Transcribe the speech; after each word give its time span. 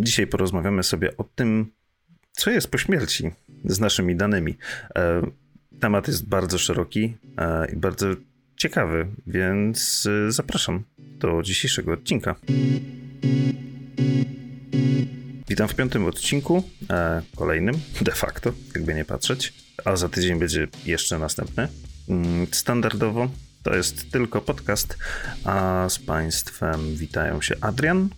Dzisiaj 0.00 0.26
porozmawiamy 0.26 0.82
sobie 0.82 1.16
o 1.16 1.24
tym, 1.24 1.72
co 2.32 2.50
jest 2.50 2.68
po 2.68 2.78
śmierci 2.78 3.30
z 3.64 3.80
naszymi 3.80 4.16
danymi. 4.16 4.56
E, 4.96 5.22
temat 5.80 6.08
jest 6.08 6.28
bardzo 6.28 6.58
szeroki 6.58 7.16
e, 7.38 7.72
i 7.72 7.76
bardzo 7.76 8.06
ciekawy, 8.56 9.06
więc 9.26 10.08
e, 10.28 10.32
zapraszam 10.32 10.84
do 10.98 11.42
dzisiejszego 11.42 11.92
odcinka. 11.92 12.34
Witam 15.48 15.68
w 15.68 15.74
piątym 15.74 16.04
odcinku, 16.04 16.62
kolejnym 17.36 17.74
de 18.00 18.12
facto, 18.12 18.52
jakby 18.74 18.94
nie 18.94 19.04
patrzeć, 19.04 19.54
a 19.84 19.96
za 19.96 20.08
tydzień 20.08 20.38
będzie 20.38 20.68
jeszcze 20.86 21.18
następny. 21.18 21.68
Mm, 22.08 22.46
standardowo 22.52 23.28
to 23.62 23.76
jest 23.76 24.12
tylko 24.12 24.40
podcast, 24.40 24.98
a 25.44 25.86
z 25.88 25.98
Państwem 25.98 26.96
witają 26.96 27.40
się 27.40 27.54
Adrian. 27.60 28.08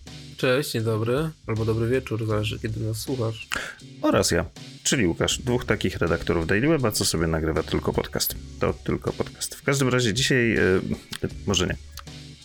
Cześć, 0.41 0.71
dzień 0.71 0.83
dobry, 0.83 1.29
albo 1.47 1.65
dobry 1.65 1.87
wieczór, 1.87 2.27
zależy 2.27 2.59
kiedy 2.59 2.79
nas 2.79 2.97
słuchasz. 2.97 3.47
Oraz 4.01 4.31
ja, 4.31 4.45
czyli 4.83 5.07
Łukasz, 5.07 5.37
dwóch 5.37 5.65
takich 5.65 5.97
redaktorów 5.97 6.47
Daily 6.47 6.67
Weba, 6.67 6.91
co 6.91 7.05
sobie 7.05 7.27
nagrywa 7.27 7.63
tylko 7.63 7.93
podcast. 7.93 8.35
To 8.59 8.73
tylko 8.73 9.13
podcast. 9.13 9.55
W 9.55 9.63
każdym 9.63 9.89
razie 9.89 10.13
dzisiaj, 10.13 10.49
yy, 10.49 10.81
może 11.47 11.67
nie, 11.67 11.75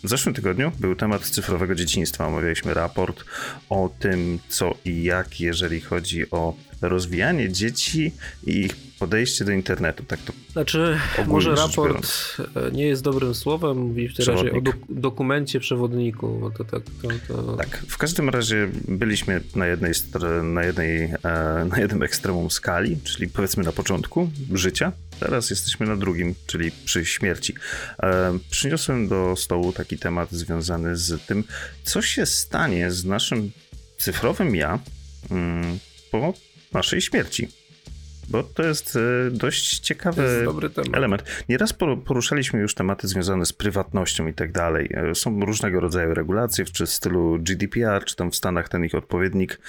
w 0.03 0.09
zeszłym 0.09 0.35
tygodniu 0.35 0.71
był 0.79 0.95
temat 0.95 1.21
cyfrowego 1.21 1.75
dzieciństwa. 1.75 2.27
Omawialiśmy 2.27 2.73
raport 2.73 3.23
o 3.69 3.89
tym, 3.99 4.39
co 4.49 4.75
i 4.85 5.03
jak, 5.03 5.39
jeżeli 5.39 5.81
chodzi 5.81 6.31
o 6.31 6.55
rozwijanie 6.81 7.51
dzieci 7.51 8.11
i 8.45 8.61
ich 8.61 8.86
podejście 8.99 9.45
do 9.45 9.51
internetu. 9.51 10.03
Tak 10.03 10.19
to 10.19 10.33
znaczy, 10.51 10.97
może 11.27 11.55
raport 11.55 12.07
e, 12.55 12.71
nie 12.71 12.87
jest 12.87 13.03
dobrym 13.03 13.35
słowem, 13.35 13.77
mówi 13.77 14.09
w 14.09 14.19
razie 14.19 14.51
o 14.51 14.61
dokumencie 14.89 15.59
przewodniku. 15.59 16.39
Bo 16.39 16.51
to 16.51 16.63
tak, 16.63 16.81
to, 17.01 17.33
to... 17.33 17.57
tak, 17.57 17.83
w 17.87 17.97
każdym 17.97 18.29
razie 18.29 18.69
byliśmy 18.87 19.41
na 19.55 19.67
jednej, 19.67 19.93
na, 20.43 20.63
jednej, 20.63 21.03
e, 21.03 21.13
na 21.69 21.79
jednym 21.79 22.03
ekstremum 22.03 22.51
skali, 22.51 22.97
czyli 23.03 23.27
powiedzmy 23.27 23.63
na 23.63 23.71
początku 23.71 24.29
życia. 24.53 24.91
Teraz 25.19 25.49
jesteśmy 25.49 25.85
na 25.85 25.97
drugim, 25.97 26.35
czyli 26.47 26.71
przy 26.85 27.05
śmierci. 27.05 27.53
E, 28.03 28.39
przyniosłem 28.49 29.07
do 29.07 29.35
stołu 29.35 29.73
taki 29.73 29.97
temat 29.97 30.31
związany 30.31 30.95
z 30.95 31.25
tym, 31.25 31.43
co 31.83 32.01
się 32.01 32.25
stanie 32.25 32.91
z 32.91 33.05
naszym 33.05 33.51
cyfrowym 33.97 34.55
ja 34.55 34.79
mm, 35.31 35.79
po 36.11 36.33
naszej 36.73 37.01
śmierci. 37.01 37.47
Bo 38.29 38.43
to 38.43 38.63
jest 38.63 38.95
e, 38.95 39.31
dość 39.31 39.79
ciekawy 39.79 40.47
element. 40.93 41.23
Nieraz 41.49 41.73
poruszaliśmy 42.05 42.59
już 42.59 42.75
tematy 42.75 43.07
związane 43.07 43.45
z 43.45 43.53
prywatnością 43.53 44.27
i 44.27 44.33
tak 44.33 44.51
dalej. 44.51 44.89
E, 44.93 45.15
są 45.15 45.39
różnego 45.39 45.79
rodzaju 45.79 46.13
regulacje, 46.13 46.65
czy 46.65 46.85
w 46.85 46.89
stylu 46.89 47.37
GDPR, 47.39 48.05
czy 48.05 48.15
tam 48.15 48.31
w 48.31 48.35
Stanach 48.35 48.69
ten 48.69 48.85
ich 48.85 48.95
odpowiednik. 48.95 49.59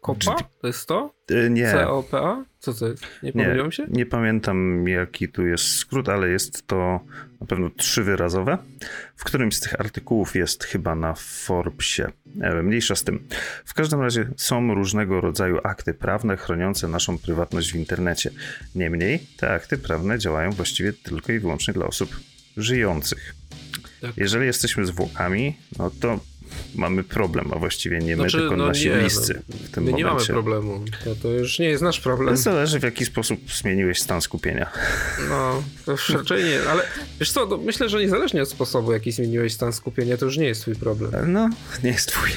COPA? 0.00 0.36
To 0.60 0.66
jest 0.66 0.86
to? 0.86 1.14
E, 1.30 1.50
nie. 1.50 1.72
COPA? 1.72 2.44
Co 2.58 2.74
to 2.74 2.88
jest? 2.88 3.06
Nie 3.22 3.32
pomyliłem 3.32 3.72
się? 3.72 3.86
Nie 3.88 4.06
pamiętam 4.06 4.88
jaki 4.88 5.28
tu 5.28 5.46
jest 5.46 5.76
skrót, 5.76 6.08
ale 6.08 6.28
jest 6.28 6.66
to 6.66 7.00
na 7.40 7.46
pewno 7.46 7.70
trzywyrazowe. 7.70 8.58
W 9.16 9.24
którymś 9.24 9.56
z 9.56 9.60
tych 9.60 9.80
artykułów 9.80 10.36
jest 10.36 10.64
chyba 10.64 10.94
na 10.94 11.14
Forbesie. 11.14 12.12
Mniejsza 12.62 12.96
z 12.96 13.04
tym. 13.04 13.28
W 13.64 13.74
każdym 13.74 14.00
razie 14.00 14.28
są 14.36 14.74
różnego 14.74 15.20
rodzaju 15.20 15.58
akty 15.64 15.94
prawne 15.94 16.36
chroniące 16.36 16.88
naszą 16.88 17.18
prywatność 17.18 17.72
w 17.72 17.76
internecie. 17.76 18.30
Niemniej 18.74 19.26
te 19.36 19.50
akty 19.50 19.78
prawne 19.78 20.18
działają 20.18 20.50
właściwie 20.50 20.92
tylko 20.92 21.32
i 21.32 21.38
wyłącznie 21.38 21.74
dla 21.74 21.86
osób 21.86 22.20
żyjących. 22.56 23.34
Tak. 24.00 24.12
Jeżeli 24.16 24.46
jesteśmy 24.46 24.86
zwłokami, 24.86 25.56
no 25.78 25.90
to 26.00 26.20
mamy 26.78 27.04
problem, 27.04 27.50
a 27.54 27.58
właściwie 27.58 27.98
nie 27.98 28.16
my, 28.16 28.22
znaczy, 28.22 28.38
tylko 28.38 28.56
no 28.56 28.66
nasi 28.66 28.90
nie, 28.90 28.96
bliscy 28.96 29.42
no, 29.48 29.56
w 29.56 29.70
tym 29.70 29.84
my 29.84 29.90
momencie. 29.90 30.04
nie 30.04 30.14
mamy 30.14 30.26
problemu, 30.26 30.84
to, 31.04 31.14
to 31.14 31.28
już 31.28 31.58
nie 31.58 31.68
jest 31.68 31.82
nasz 31.82 32.00
problem. 32.00 32.36
Zależy 32.36 32.80
w 32.80 32.82
jaki 32.82 33.04
sposób 33.04 33.52
zmieniłeś 33.52 34.00
stan 34.00 34.20
skupienia. 34.20 34.70
No, 35.28 35.62
to 35.84 35.96
raczej 36.14 36.44
nie, 36.44 36.70
ale 36.70 36.82
wiesz 37.20 37.32
co, 37.32 37.46
no, 37.46 37.56
myślę, 37.56 37.88
że 37.88 38.00
niezależnie 38.00 38.42
od 38.42 38.48
sposobu, 38.48 38.92
jaki 38.92 39.12
zmieniłeś 39.12 39.52
stan 39.52 39.72
skupienia, 39.72 40.16
to 40.16 40.24
już 40.24 40.36
nie 40.36 40.46
jest 40.46 40.60
twój 40.60 40.74
problem. 40.74 41.32
No, 41.32 41.50
nie 41.84 41.90
jest 41.90 42.08
twój. 42.08 42.30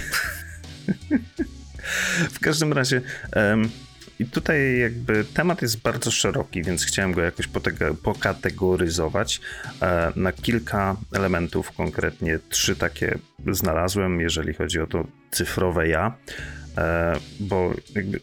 w 2.34 2.40
każdym 2.40 2.74
razie... 2.74 3.02
Um, 3.36 3.70
i 4.22 4.26
tutaj 4.26 4.80
jakby 4.80 5.26
temat 5.34 5.62
jest 5.62 5.82
bardzo 5.82 6.12
szeroki, 6.12 6.64
więc 6.64 6.86
chciałem 6.86 7.12
go 7.12 7.22
jakoś 7.22 7.50
pokategoryzować 8.04 9.42
e, 9.82 10.12
na 10.16 10.32
kilka 10.32 10.96
elementów, 11.14 11.72
konkretnie 11.72 12.40
trzy 12.50 12.76
takie 12.76 13.18
znalazłem, 13.52 14.22
jeżeli 14.22 14.54
chodzi 14.54 14.80
o 14.80 14.88
to 14.88 15.08
cyfrowe 15.32 15.88
ja 15.88 16.18
e, 16.78 17.14
bo 17.40 17.74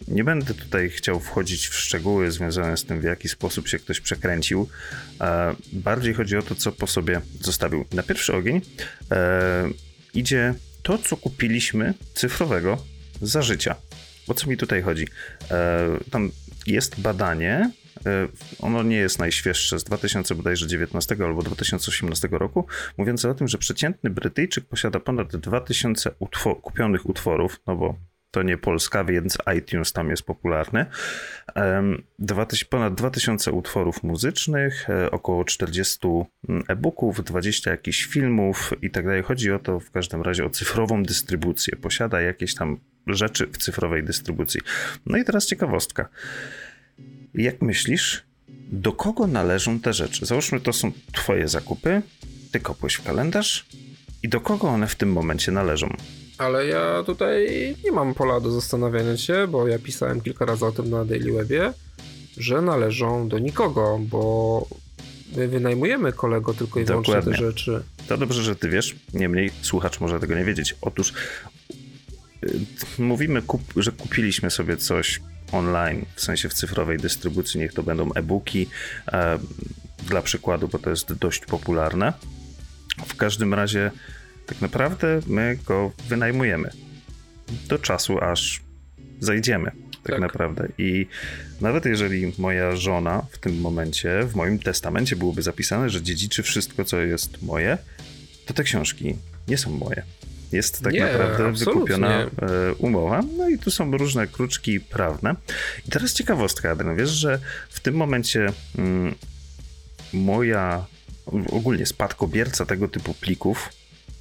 nie 0.09 0.25
będę 0.25 0.54
tutaj 0.54 0.91
chciał 0.91 1.20
wchodzić 1.20 1.69
w 1.69 1.75
szczegóły 1.75 2.30
związane 2.30 2.76
z 2.76 2.84
tym, 2.84 3.00
w 3.00 3.04
jaki 3.04 3.28
sposób 3.28 3.69
się 3.69 3.78
ktoś 3.78 4.00
przekręcił. 4.00 4.69
E, 5.20 5.54
bardziej 5.72 6.15
chodzi 6.15 6.36
o 6.36 6.42
to, 6.42 6.54
co 6.54 6.72
po 6.72 6.86
sobie 6.86 7.20
zostawił. 7.41 7.84
Na 7.92 8.03
pierwszy 8.03 8.34
ogień 8.34 8.60
idzie 10.15 10.54
to, 10.82 10.98
co 10.98 11.16
kupiliśmy 11.16 11.94
cyfrowego 12.15 12.84
za 13.22 13.42
życia. 13.42 13.88
O 14.28 14.34
co 14.34 14.50
mi 14.50 14.56
tutaj 14.56 14.83
chodzi? 14.83 15.06
E, 15.50 15.89
tam 16.11 16.31
jest 16.66 17.00
badanie, 17.00 17.71
e, 18.06 18.28
ono 18.59 18.83
nie 18.83 18.97
jest 18.97 19.19
najświeższe, 19.19 19.78
z 19.78 19.84
2019 19.84 21.16
albo 21.25 21.43
2018 21.43 22.28
roku, 22.31 22.66
mówiące 22.97 23.31
o 23.31 23.34
tym, 23.34 23.49
że 23.49 23.59
przeciętny 23.59 24.11
Brytyjczyk 24.11 24.66
posiada 24.66 25.00
ponad 25.00 25.37
2000 25.37 26.11
utwo 26.19 26.55
kupionych 26.55 27.09
utworów, 27.09 27.61
no 27.66 27.77
bo 27.77 27.99
to 28.31 28.43
nie 28.43 28.59
Polska, 28.59 29.05
więc 29.05 29.39
iTunes 29.59 29.93
tam 29.93 30.11
jest 30.11 30.22
popularny. 30.22 30.87
Ponad 32.71 32.95
2000 32.95 33.53
utworów 33.53 34.03
muzycznych, 34.03 34.91
e, 34.91 35.10
około 35.10 35.45
40 35.45 35.99
mm, 36.49 36.65
e-booków, 36.69 37.25
20 37.25 37.71
jakichś 37.71 38.05
filmów 38.05 38.72
i 38.83 38.91
tak 38.91 39.05
dalej. 39.05 39.22
Chodzi 39.22 39.53
o 39.53 39.59
to 39.59 39.81
w 39.81 39.91
każdym 39.91 40.22
razie 40.22 40.45
o 40.45 40.50
cyfrową 40.50 41.03
dystrybucję. 41.03 41.77
Posiada 41.77 42.21
jakieś 42.21 42.55
tam 42.55 42.81
rzeczy 43.14 43.46
w 43.46 43.58
cyfrowej 43.58 44.04
dystrybucji. 44.04 44.60
No 45.06 45.19
i 45.19 45.24
teraz 45.24 45.46
ciekawostka. 45.46 46.08
Jak 47.34 47.62
myślisz, 47.62 48.22
do 48.72 48.92
kogo 48.92 49.26
należą 49.26 49.80
te 49.80 49.92
rzeczy? 49.92 50.26
Załóżmy, 50.26 50.60
to 50.60 50.72
są 50.72 50.92
Twoje 51.12 51.48
zakupy, 51.48 52.02
Ty 52.52 52.60
kopłeś 52.60 52.94
w 52.94 53.04
kalendarz 53.04 53.66
i 54.22 54.28
do 54.28 54.41
kogo 54.41 54.68
one 54.68 54.86
w 54.86 54.94
tym 54.94 55.12
momencie 55.12 55.52
należą? 55.52 55.97
Ale 56.38 56.66
ja 56.66 57.02
tutaj 57.06 57.47
nie 57.84 57.92
mam 57.92 58.14
pola 58.14 58.41
do 58.41 58.50
zastanawiania 58.50 59.16
się, 59.16 59.47
bo 59.48 59.68
ja 59.68 59.78
pisałem 59.78 60.20
kilka 60.20 60.44
razy 60.44 60.66
o 60.66 60.72
tym 60.72 60.91
na 60.91 61.04
Daily 61.04 61.32
Webie, 61.32 61.72
że 62.36 62.62
należą 62.62 63.28
do 63.28 63.38
nikogo, 63.38 64.00
bo 64.02 64.66
my 65.36 65.48
wynajmujemy 65.48 66.12
kolego 66.12 66.54
tylko 66.54 66.80
i 66.80 66.84
wyłącznie 66.84 67.14
Dokładnie. 67.14 67.32
te 67.32 67.47
rzeczy. 67.47 67.82
To 68.08 68.16
dobrze, 68.16 68.42
że 68.42 68.56
ty 68.56 68.68
wiesz, 68.68 68.97
niemniej 69.14 69.50
słuchacz 69.62 70.00
może 70.00 70.20
tego 70.20 70.34
nie 70.34 70.44
wiedzieć. 70.44 70.74
Otóż 70.80 71.12
mówimy, 72.99 73.43
kup, 73.43 73.62
że 73.76 73.93
kupiliśmy 73.93 74.50
sobie 74.50 74.76
coś 74.76 75.21
online, 75.53 76.04
w 76.15 76.21
sensie 76.21 76.49
w 76.49 76.54
cyfrowej 76.54 76.99
dystrybucji, 76.99 77.60
niech 77.60 77.72
to 77.72 77.82
będą 77.82 78.12
e-booki, 78.12 78.66
e, 79.12 79.38
dla 80.06 80.22
przykładu, 80.22 80.69
bo 80.69 80.78
to 80.78 80.91
jest 80.91 81.12
dość 81.12 81.47
popularne. 81.47 82.12
W 83.06 83.16
każdym 83.16 83.54
razie, 83.54 83.91
tak 84.47 84.60
naprawdę 84.60 85.21
my 85.27 85.59
go 85.66 85.93
wynajmujemy 86.09 86.71
do 87.69 87.78
czasu, 87.78 88.19
aż 88.19 88.60
zajdziemy. 89.21 89.71
Tak, 90.03 90.12
tak, 90.12 90.21
naprawdę. 90.21 90.69
I 90.78 91.06
nawet 91.60 91.84
jeżeli 91.84 92.32
moja 92.38 92.77
żona 92.77 93.27
w 93.31 93.38
tym 93.38 93.60
momencie, 93.60 94.22
w 94.22 94.34
moim 94.34 94.59
testamencie 94.59 95.16
byłoby 95.16 95.43
zapisane, 95.43 95.91
że 95.91 96.03
dziedziczy 96.03 96.43
wszystko, 96.43 96.84
co 96.84 97.00
jest 97.00 97.43
moje, 97.43 97.78
to 98.47 98.54
te 98.54 98.62
książki 98.62 99.16
nie 99.48 99.59
są 99.59 99.71
moje. 99.71 100.03
Jest 100.53 100.82
tak 100.82 100.92
nie, 100.92 101.00
naprawdę 101.00 101.53
wykupiona 101.53 102.22
e, 102.22 102.28
umowa. 102.78 103.22
No 103.36 103.48
i 103.48 103.59
tu 103.59 103.71
są 103.71 103.97
różne 103.97 104.27
kruczki 104.27 104.80
prawne. 104.80 105.34
I 105.89 105.91
teraz 105.91 106.12
ciekawostka, 106.12 106.71
Adrian. 106.71 106.97
Wiesz, 106.97 107.10
że 107.10 107.39
w 107.71 107.80
tym 107.80 107.95
momencie 107.95 108.47
mm, 108.78 109.15
moja 110.12 110.84
ogólnie 111.53 111.86
spadkobierca 111.86 112.66
tego 112.66 112.89
typu 112.89 113.15
plików 113.15 113.68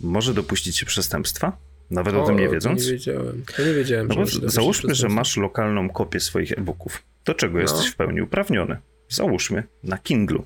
może 0.02 0.34
dopuścić 0.34 0.78
się 0.78 0.86
przestępstwa? 0.86 1.58
Nawet 1.92 2.16
o, 2.16 2.24
o 2.24 2.28
tym 2.28 2.38
nie 2.38 2.50
wiedząc? 2.50 2.84
To 2.84 2.86
nie 2.86 2.94
wiedziałem. 2.94 3.44
To 3.56 3.66
nie 3.66 3.74
wiedziałem. 3.74 4.08
No 4.08 4.16
bo 4.16 4.26
załóżmy, 4.26 4.96
że 4.96 5.10
masz 5.10 5.38
lokalną 5.38 5.90
kopię 5.90 6.20
swoich 6.20 6.52
e-booków. 6.52 7.04
Do 7.26 7.34
czego 7.34 7.54
no. 7.54 7.60
jesteś 7.60 7.88
w 7.88 7.96
pełni 7.96 8.22
uprawniony? 8.22 8.78
Załóżmy 9.10 9.64
na 9.84 9.98
Kindlu. 9.98 10.46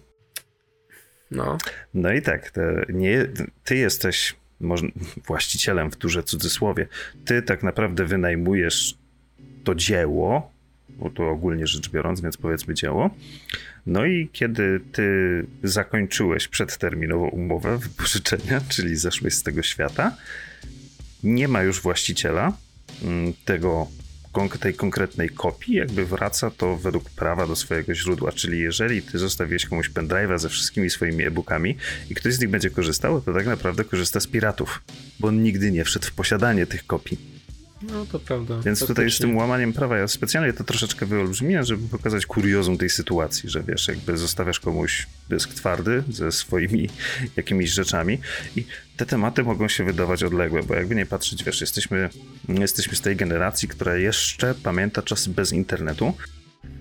No. 1.32 1.58
No 1.94 2.14
i 2.14 2.22
tak, 2.22 2.52
nie, 2.90 3.28
ty 3.64 3.76
jesteś 3.76 4.36
może, 4.62 4.88
właścicielem 5.28 5.92
w 5.92 5.98
duże 5.98 6.24
cudzysłowie, 6.24 6.88
ty 7.26 7.42
tak 7.42 7.64
naprawdę 7.64 8.06
wynajmujesz 8.06 8.96
to 9.64 9.76
dzieło, 9.76 10.52
bo 10.90 11.10
to 11.10 11.30
ogólnie 11.30 11.68
rzecz 11.68 11.90
biorąc, 11.90 12.22
więc 12.22 12.38
powiedzmy 12.38 12.74
dzieło. 12.74 13.10
No 13.86 14.06
i 14.06 14.30
kiedy 14.34 14.80
ty 14.92 15.46
zakończyłeś 15.64 16.48
przedterminową 16.48 17.28
umowę 17.28 17.78
wypożyczenia, 17.78 18.62
czyli 18.74 18.96
zeszłeś 18.96 19.34
z 19.34 19.44
tego 19.44 19.64
świata, 19.64 20.18
nie 21.24 21.48
ma 21.48 21.64
już 21.64 21.82
właściciela, 21.82 22.54
mm, 23.04 23.34
tego 23.46 23.88
tej 24.60 24.74
konkretnej 24.74 25.30
kopii 25.30 25.76
jakby 25.76 26.06
wraca 26.06 26.52
to 26.52 26.78
według 26.78 27.10
prawa 27.10 27.48
do 27.48 27.56
swojego 27.56 27.96
źródła, 27.96 28.32
czyli 28.32 28.60
jeżeli 28.60 29.02
ty 29.02 29.18
zostawiłeś 29.18 29.66
komuś 29.66 29.90
pendrive'a 29.90 30.40
ze 30.40 30.50
wszystkimi 30.50 30.90
swoimi 30.90 31.24
e-bookami 31.24 31.78
i 32.10 32.16
ktoś 32.16 32.34
z 32.34 32.40
nich 32.40 32.50
będzie 32.50 32.70
korzystał, 32.70 33.22
to 33.22 33.34
tak 33.34 33.46
naprawdę 33.46 33.84
korzysta 33.84 34.20
z 34.20 34.28
piratów, 34.28 34.82
bo 35.20 35.28
on 35.28 35.44
nigdy 35.44 35.72
nie 35.72 35.84
wszedł 35.84 36.06
w 36.06 36.12
posiadanie 36.12 36.66
tych 36.66 36.88
kopii. 36.88 37.41
No 37.84 38.06
to 38.12 38.20
prawda. 38.20 38.60
Więc 38.66 38.88
tutaj 38.88 39.12
z 39.12 39.18
tym 39.18 39.38
łamaniem 39.38 39.74
prawa 39.74 39.98
ja 39.98 40.08
specjalnie 40.08 40.54
to 40.54 40.64
troszeczkę 40.64 41.06
wyolbrzymiłem, 41.06 41.64
żeby 41.64 41.90
pokazać 41.90 42.26
kuriozum 42.26 42.78
tej 42.78 42.90
sytuacji, 42.90 43.50
że 43.50 43.64
wiesz, 43.64 43.88
jakby 43.88 44.18
zostawiasz 44.18 44.60
komuś 44.60 45.08
dysk 45.30 45.54
twardy 45.54 46.04
ze 46.10 46.32
swoimi 46.32 46.90
jakimiś 47.38 47.70
rzeczami 47.70 48.20
i 48.56 48.66
te 48.98 49.06
tematy 49.06 49.44
mogą 49.44 49.68
się 49.68 49.84
wydawać 49.84 50.24
odległe, 50.24 50.64
bo 50.64 50.76
jakby 50.76 50.96
nie 50.96 51.06
patrzeć, 51.06 51.44
wiesz, 51.44 51.62
jesteśmy, 51.62 52.10
jesteśmy 52.50 52.96
z 52.96 53.02
tej 53.02 53.16
generacji, 53.16 53.68
która 53.68 53.96
jeszcze 53.96 54.56
pamięta 54.56 55.02
czasy 55.02 55.30
bez 55.30 55.54
internetu. 55.54 56.14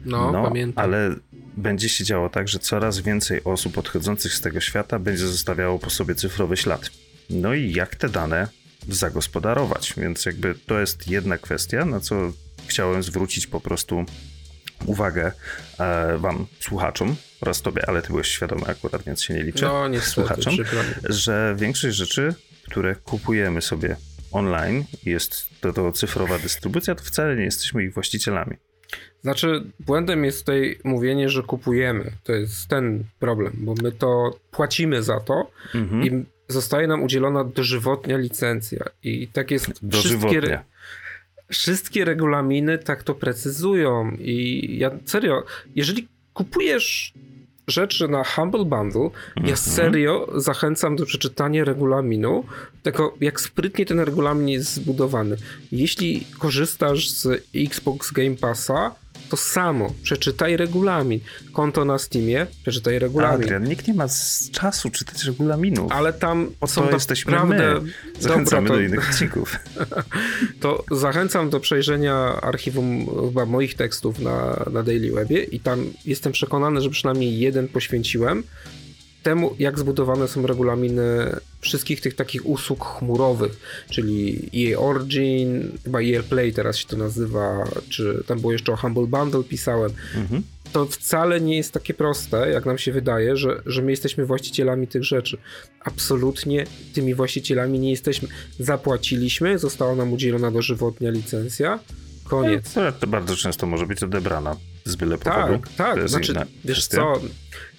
No, 0.05 0.33
no 0.33 0.45
pamiętam. 0.45 0.85
Ale 0.85 1.15
będzie 1.57 1.89
się 1.89 2.05
działo 2.05 2.29
tak, 2.29 2.49
że 2.49 2.59
coraz 2.59 3.01
więcej 3.01 3.45
osób 3.45 3.79
odchodzących 3.79 4.35
z 4.35 4.41
tego 4.41 4.61
świata 4.61 4.99
będzie 4.99 5.27
zostawiało 5.27 5.79
po 5.79 5.91
sobie 5.91 6.15
cyfrowy 6.15 6.57
ślad. 6.57 6.91
No 7.31 7.55
i 7.55 7.73
jak 7.73 7.97
te 7.97 8.09
dane 8.09 8.49
zagospodarować. 8.95 9.95
Więc 9.97 10.27
jakby 10.27 10.55
to 10.67 10.81
jest 10.81 11.09
jedna 11.09 11.39
kwestia, 11.39 11.85
na 11.85 12.01
co 12.01 12.33
chciałem 12.67 13.03
zwrócić 13.03 13.47
po 13.47 13.61
prostu 13.61 14.05
uwagę 14.87 15.33
e, 15.79 16.19
wam, 16.19 16.47
słuchaczom 16.61 17.17
oraz 17.41 17.63
tobie, 17.63 17.89
ale 17.89 18.03
ty 18.03 18.09
byłeś 18.09 18.29
świadomy 18.29 18.67
akurat, 18.67 19.03
więc 19.03 19.23
się 19.23 19.35
nie 19.35 19.43
liczę, 19.43 19.67
no, 19.67 19.89
niestety, 19.89 20.13
słuchaczom, 20.13 20.55
że 21.09 21.55
większość 21.59 21.97
rzeczy, 21.97 22.35
które 22.65 22.95
kupujemy 22.95 23.63
sobie 23.63 23.97
online, 24.33 24.85
jest 25.05 25.49
to, 25.61 25.73
to 25.73 25.93
cyfrowa 25.93 26.39
dystrybucja, 26.39 26.95
to 26.95 27.05
wcale 27.05 27.37
nie 27.37 27.45
jesteśmy 27.45 27.85
ich 27.85 27.95
właścicielami. 27.95 28.57
Znaczy, 29.23 29.63
błędem 29.81 30.25
jest 30.25 30.39
tutaj 30.39 30.79
mówienie, 30.85 31.29
że 31.29 31.43
kupujemy. 31.43 32.13
To 32.25 32.33
jest 32.33 32.69
ten 32.69 33.05
problem, 33.19 33.53
bo 33.57 33.75
my 33.83 33.93
to 33.93 34.39
płacimy 34.51 35.03
za 35.03 35.21
to 35.21 35.51
mhm. 35.75 36.05
i 36.05 36.25
zostaje 36.53 36.87
nam 36.87 37.03
udzielona 37.03 37.45
dożywotnia 37.45 38.17
licencja. 38.17 38.85
I 39.03 39.29
tak 39.29 39.51
jest. 39.51 39.71
Wszystkie, 39.93 40.63
wszystkie 41.49 42.05
regulaminy 42.05 42.79
tak 42.79 43.03
to 43.03 43.15
precyzują. 43.15 44.11
I 44.19 44.67
ja 44.79 44.91
serio, 45.05 45.45
jeżeli 45.77 46.09
kupujesz 46.35 47.15
rzeczy 47.71 48.09
na 48.09 48.25
Humble 48.25 48.65
Bundle, 48.65 49.11
ja 49.37 49.41
mhm. 49.41 49.57
serio 49.57 50.29
zachęcam 50.35 50.97
do 50.97 51.07
przeczytania 51.07 51.65
regulaminu, 51.65 52.45
tego 52.83 53.15
jak 53.21 53.41
sprytnie 53.41 53.87
ten 53.87 54.01
regulamin 54.01 54.49
jest 54.49 54.75
zbudowany. 54.75 55.37
Jeśli 55.73 56.27
korzystasz 56.39 57.11
z 57.11 57.45
Xbox 57.57 58.13
Game 58.13 58.37
Passa, 58.37 58.95
to 59.31 59.37
samo. 59.37 59.93
Przeczytaj 60.03 60.57
regulamin. 60.57 61.21
Konto 61.53 61.85
na 61.85 61.99
Steamie, 61.99 62.47
przeczytaj 62.63 62.99
regulamin. 62.99 63.43
Adrian, 63.43 63.65
nikt 63.65 63.89
nie 63.89 63.95
ma 63.95 64.07
czasu 64.53 64.91
czytać 64.91 65.25
regulaminów. 65.25 65.93
Ale 65.93 66.13
tam 66.13 66.51
o 66.61 66.67
są 66.67 66.89
to 66.89 66.95
jesteśmy 66.95 67.33
naprawdę... 67.33 67.81
my. 67.81 67.93
Zachęcamy 68.21 68.69
Dobra, 68.69 68.77
to... 68.77 68.81
do 68.81 68.81
innych 68.81 69.11
odcinków. 69.11 69.57
to 70.61 70.85
zachęcam 70.91 71.51
do 71.51 71.61
przejrzenia 71.61 72.41
archiwum 72.41 73.07
chyba 73.27 73.47
moich 73.47 73.75
tekstów 73.75 74.19
na, 74.19 74.65
na 74.73 74.83
Daily 74.83 75.13
Webie 75.13 75.45
i 75.45 75.61
tam 75.61 75.87
jestem 76.07 76.33
przekonany, 76.33 76.81
że 76.81 76.91
przynajmniej 76.91 77.39
jeden 77.39 77.69
poświęciłem 77.69 78.43
temu, 79.23 79.55
jak 79.59 79.79
zbudowane 79.79 80.29
są 80.29 80.47
regulaminy 80.47 81.37
wszystkich 81.61 82.01
tych 82.01 82.15
takich 82.15 82.47
usług 82.47 82.85
chmurowych, 82.85 83.85
czyli 83.91 84.51
EA 84.57 84.79
Origin, 84.79 85.73
chyba 85.85 86.01
EA 86.01 86.23
Play 86.23 86.53
teraz 86.53 86.77
się 86.77 86.87
to 86.87 86.97
nazywa, 86.97 87.65
czy 87.89 88.25
tam 88.27 88.41
było 88.41 88.53
jeszcze 88.53 88.73
o 88.73 88.77
Humble 88.77 89.07
Bundle 89.07 89.45
pisałem. 89.45 89.91
Mhm. 90.17 90.43
To 90.73 90.87
wcale 90.87 91.41
nie 91.41 91.57
jest 91.57 91.73
takie 91.73 91.95
proste, 91.95 92.51
jak 92.51 92.67
nam 92.67 92.79
się 92.79 92.93
wydaje, 92.93 93.37
że, 93.37 93.63
że 93.67 93.83
my 93.83 93.91
jesteśmy 93.91 94.27
właścicielami 94.27 94.87
tych 94.87 95.05
rzeczy. 95.05 95.39
Absolutnie 95.85 96.67
tymi 96.95 97.15
właścicielami 97.15 97.79
nie 97.79 97.91
jesteśmy. 97.91 98.29
Zapłaciliśmy, 98.59 99.59
została 99.59 99.95
nam 99.95 100.13
udzielona 100.13 100.51
dożywotnia 100.51 101.11
licencja, 101.11 101.79
koniec. 102.31 102.75
To, 102.75 102.93
to 102.93 103.07
bardzo 103.07 103.37
często 103.37 103.67
może 103.67 103.87
być 103.87 104.03
odebrana 104.03 104.57
z 104.85 104.97
byle 104.97 105.19
powodu. 105.19 105.59
Tak, 105.77 105.97
tak. 105.97 106.09
Znaczy, 106.09 106.35
wiesz 106.65 106.79
kwestia. 106.79 106.97
co, 106.97 107.21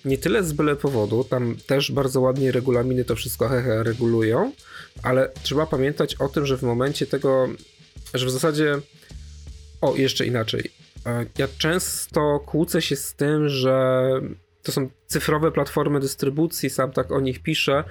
nie 0.05 0.17
tyle 0.17 0.43
z 0.43 0.53
byle 0.53 0.75
powodu, 0.75 1.23
tam 1.23 1.55
też 1.67 1.91
bardzo 1.91 2.21
ładnie 2.21 2.51
regulaminy 2.51 3.05
to 3.05 3.15
wszystko 3.15 3.49
hehe 3.49 3.83
regulują, 3.83 4.51
ale 5.03 5.29
trzeba 5.43 5.65
pamiętać 5.65 6.15
o 6.15 6.29
tym, 6.29 6.45
że 6.45 6.57
w 6.57 6.61
momencie 6.61 7.07
tego, 7.07 7.47
że 8.13 8.25
w 8.25 8.31
zasadzie, 8.31 8.75
o 9.81 9.95
jeszcze 9.95 10.25
inaczej, 10.25 10.71
e, 11.05 11.25
ja 11.37 11.47
często 11.57 12.39
kłócę 12.45 12.81
się 12.81 12.95
z 12.95 13.13
tym, 13.13 13.49
że 13.49 14.07
to 14.63 14.71
są 14.71 14.89
cyfrowe 15.07 15.51
platformy 15.51 15.99
dystrybucji, 15.99 16.69
sam 16.69 16.91
tak 16.91 17.11
o 17.11 17.19
nich 17.19 17.39
piszę, 17.39 17.83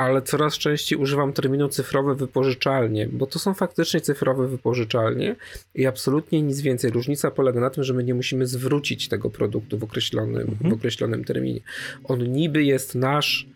ale 0.00 0.22
coraz 0.22 0.58
częściej 0.58 0.98
używam 0.98 1.32
terminu 1.32 1.68
cyfrowe 1.68 2.14
wypożyczalnie, 2.14 3.08
bo 3.12 3.26
to 3.26 3.38
są 3.38 3.54
faktycznie 3.54 4.00
cyfrowe 4.00 4.48
wypożyczalnie 4.48 5.36
i 5.74 5.86
absolutnie 5.86 6.42
nic 6.42 6.60
więcej. 6.60 6.90
Różnica 6.90 7.30
polega 7.30 7.60
na 7.60 7.70
tym, 7.70 7.84
że 7.84 7.94
my 7.94 8.04
nie 8.04 8.14
musimy 8.14 8.46
zwrócić 8.46 9.08
tego 9.08 9.30
produktu 9.30 9.78
w 9.78 9.84
określonym, 9.84 10.48
mhm. 10.48 10.70
w 10.70 10.74
określonym 10.74 11.24
terminie. 11.24 11.60
On 12.04 12.32
niby 12.32 12.64
jest 12.64 12.94
nasz 12.94 13.46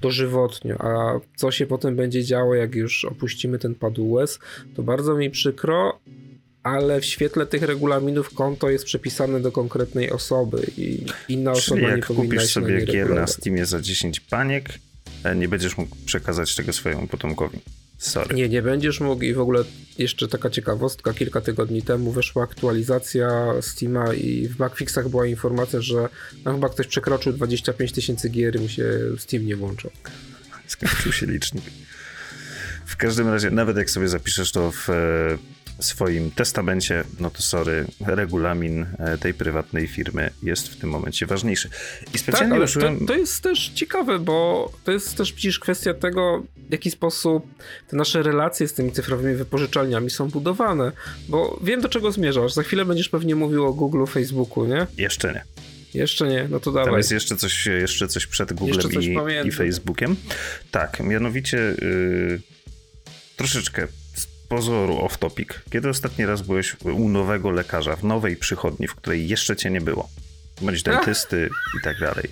dożywotnio, 0.00 0.76
a 0.78 1.20
co 1.36 1.50
się 1.50 1.66
potem 1.66 1.96
będzie 1.96 2.24
działo, 2.24 2.54
jak 2.54 2.74
już 2.74 3.04
opuścimy 3.04 3.58
ten 3.58 3.74
pad 3.74 3.98
US, 3.98 4.38
to 4.76 4.82
bardzo 4.82 5.14
mi 5.14 5.30
przykro, 5.30 5.98
ale 6.62 7.00
w 7.00 7.04
świetle 7.04 7.46
tych 7.46 7.62
regulaminów 7.62 8.34
konto 8.34 8.70
jest 8.70 8.84
przypisane 8.84 9.40
do 9.40 9.52
konkretnej 9.52 10.10
osoby 10.10 10.66
i 10.76 11.04
inna 11.28 11.52
Czyli 11.52 11.62
osoba 11.62 11.80
jak 11.80 11.96
nie 11.96 12.02
powinna 12.02 12.24
kupisz 12.24 12.52
sobie 12.52 12.84
gier 12.84 13.14
na 13.14 13.26
Steamie 13.26 13.66
za 13.66 13.80
10 13.80 14.20
paniek, 14.20 14.68
nie 15.32 15.48
będziesz 15.48 15.76
mógł 15.76 15.96
przekazać 16.06 16.54
tego 16.54 16.72
swojemu 16.72 17.06
potomkowi. 17.06 17.58
Sorry. 17.98 18.34
Nie, 18.34 18.48
nie 18.48 18.62
będziesz 18.62 19.00
mógł 19.00 19.22
i 19.22 19.34
w 19.34 19.40
ogóle 19.40 19.64
jeszcze 19.98 20.28
taka 20.28 20.50
ciekawostka, 20.50 21.14
kilka 21.14 21.40
tygodni 21.40 21.82
temu 21.82 22.12
wyszła 22.12 22.42
aktualizacja 22.42 23.54
Steama 23.60 24.14
i 24.14 24.48
w 24.48 24.58
MacFixach 24.58 25.08
była 25.08 25.26
informacja, 25.26 25.80
że 25.80 26.08
no 26.44 26.52
chyba 26.52 26.68
ktoś 26.68 26.86
przekroczył 26.86 27.32
25 27.32 27.92
tysięcy 27.92 28.28
gier 28.28 28.56
i 28.56 28.58
mu 28.58 28.68
się 28.68 28.84
Steam 29.18 29.46
nie 29.46 29.56
włączył. 29.56 29.90
Skończył 30.66 31.12
się 31.12 31.26
licznik. 31.26 31.64
W 32.86 32.96
każdym 32.96 33.28
razie, 33.28 33.50
nawet 33.50 33.76
jak 33.76 33.90
sobie 33.90 34.08
zapiszesz 34.08 34.52
to 34.52 34.70
w 34.70 34.90
e, 34.90 35.38
swoim 35.80 36.30
testamencie, 36.30 37.04
no 37.20 37.30
to 37.30 37.42
sorry, 37.42 37.86
regulamin 38.06 38.86
e, 38.98 39.18
tej 39.18 39.34
prywatnej 39.34 39.86
firmy 39.86 40.30
jest 40.42 40.68
w 40.68 40.76
tym 40.76 40.90
momencie 40.90 41.26
ważniejszy. 41.26 41.68
I 42.14 42.18
specjalnie 42.18 42.54
tak, 42.54 42.64
użyłem... 42.64 42.98
to, 42.98 43.06
to 43.06 43.14
jest 43.14 43.42
też 43.42 43.68
ciekawe, 43.68 44.18
bo 44.18 44.70
to 44.84 44.92
jest 44.92 45.16
też 45.16 45.32
przecież 45.32 45.58
kwestia 45.58 45.94
tego, 45.94 46.42
w 46.68 46.72
jaki 46.72 46.90
sposób 46.90 47.46
te 47.88 47.96
nasze 47.96 48.22
relacje 48.22 48.68
z 48.68 48.74
tymi 48.74 48.92
cyfrowymi 48.92 49.34
wypożyczalniami 49.34 50.10
są 50.10 50.28
budowane, 50.28 50.92
bo 51.28 51.60
wiem 51.62 51.80
do 51.80 51.88
czego 51.88 52.12
zmierzasz. 52.12 52.52
Za 52.52 52.62
chwilę 52.62 52.84
będziesz 52.84 53.08
pewnie 53.08 53.34
mówił 53.34 53.66
o 53.66 53.72
Google, 53.72 54.04
Facebooku, 54.06 54.66
nie? 54.66 54.86
Jeszcze 54.98 55.32
nie. 55.32 55.44
Jeszcze 55.94 56.28
nie, 56.28 56.46
no 56.50 56.60
to 56.60 56.72
dawaj. 56.72 56.86
Tam 56.86 56.98
jest 56.98 57.12
jeszcze 57.12 57.36
coś, 57.36 57.66
jeszcze 57.66 58.08
coś 58.08 58.26
przed 58.26 58.52
Googlem 58.52 59.02
i, 59.02 59.48
i, 59.48 59.52
Facebookiem. 59.52 60.16
Tak, 60.70 61.00
mianowicie 61.00 61.56
yy, 61.56 62.40
troszeczkę 63.36 63.88
pozoru 64.54 64.98
off 64.98 65.18
topic. 65.18 65.48
Kiedy 65.70 65.88
ostatni 65.88 66.26
raz 66.26 66.42
byłeś 66.42 66.76
u 66.84 67.08
nowego 67.08 67.50
lekarza, 67.50 67.96
w 67.96 68.04
nowej 68.04 68.36
przychodni, 68.36 68.88
w 68.88 68.94
której 68.94 69.28
jeszcze 69.28 69.56
cię 69.56 69.70
nie 69.70 69.80
było? 69.80 70.08
Bądź 70.62 70.82
dentysty 70.92 71.50
i 71.80 71.84
tak 71.84 72.00
dalej. 72.00 72.28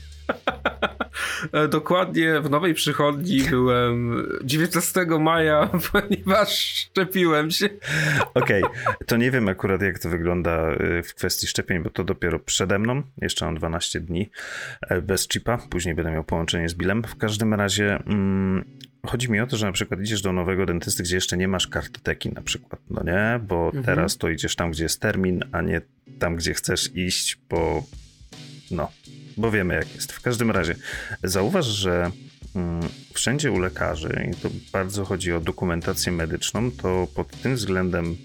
E, 1.53 1.69
dokładnie 1.69 2.41
w 2.41 2.51
nowej 2.51 2.75
przychodni 2.75 3.43
byłem 3.51 4.27
19 4.45 5.07
maja, 5.21 5.71
ponieważ 5.93 6.49
szczepiłem 6.59 7.51
się. 7.51 7.69
Okej, 8.35 8.63
okay. 8.63 8.95
to 9.07 9.17
nie 9.17 9.31
wiem 9.31 9.49
akurat 9.49 9.83
jak 9.83 9.99
to 9.99 10.09
wygląda 10.09 10.71
e, 10.71 11.03
w 11.03 11.15
kwestii 11.15 11.47
szczepień, 11.47 11.83
bo 11.83 11.91
to 11.91 12.05
dopiero 12.05 12.39
przede 12.39 12.79
mną. 12.79 13.03
Jeszcze 13.23 13.45
mam 13.45 13.55
12 13.55 14.01
dni 14.01 14.31
e, 14.81 15.03
bez 15.03 15.29
chipa, 15.29 15.59
później 15.71 15.95
będę 15.95 16.11
miał 16.11 16.25
połączenie 16.25 16.69
z 16.69 16.75
Billem. 16.75 17.03
W 17.03 17.17
każdym 17.17 17.55
razie 17.55 18.03
mm, 18.07 18.65
Chodzi 19.07 19.31
mi 19.31 19.41
o 19.41 19.47
to, 19.47 19.57
że 19.57 19.67
na 19.67 19.73
przykład 19.73 20.01
idziesz 20.01 20.23
do 20.23 20.33
nowego 20.33 20.67
dentysty, 20.67 21.03
gdzie 21.03 21.15
jeszcze 21.15 21.37
nie 21.37 21.49
masz 21.49 21.67
kartoteki 21.67 22.29
na 22.33 22.43
przykład, 22.43 22.81
no 22.91 23.03
nie? 23.03 23.41
Bo 23.43 23.67
mhm. 23.67 23.85
teraz 23.85 24.17
to 24.17 24.29
idziesz 24.29 24.57
tam, 24.57 24.71
gdzie 24.71 24.83
jest 24.83 25.01
termin, 25.01 25.45
a 25.53 25.63
nie 25.63 25.81
tam, 26.19 26.37
gdzie 26.37 26.55
chcesz 26.55 26.97
iść, 26.97 27.39
bo 27.51 27.85
no, 28.71 28.91
bo 29.37 29.51
wiemy 29.51 29.75
jak 29.75 29.95
jest. 29.95 30.13
W 30.13 30.21
każdym 30.21 30.51
razie 30.51 30.75
zauważ, 31.23 31.67
że 31.67 32.11
mm, 32.55 32.89
wszędzie 33.15 33.53
u 33.53 33.59
lekarzy, 33.59 34.29
i 34.33 34.37
to 34.37 34.49
bardzo 34.73 35.05
chodzi 35.05 35.33
o 35.33 35.41
dokumentację 35.41 36.13
medyczną, 36.13 36.71
to 36.71 37.09
pod 37.15 37.41
tym 37.41 37.55
względem 37.55 38.17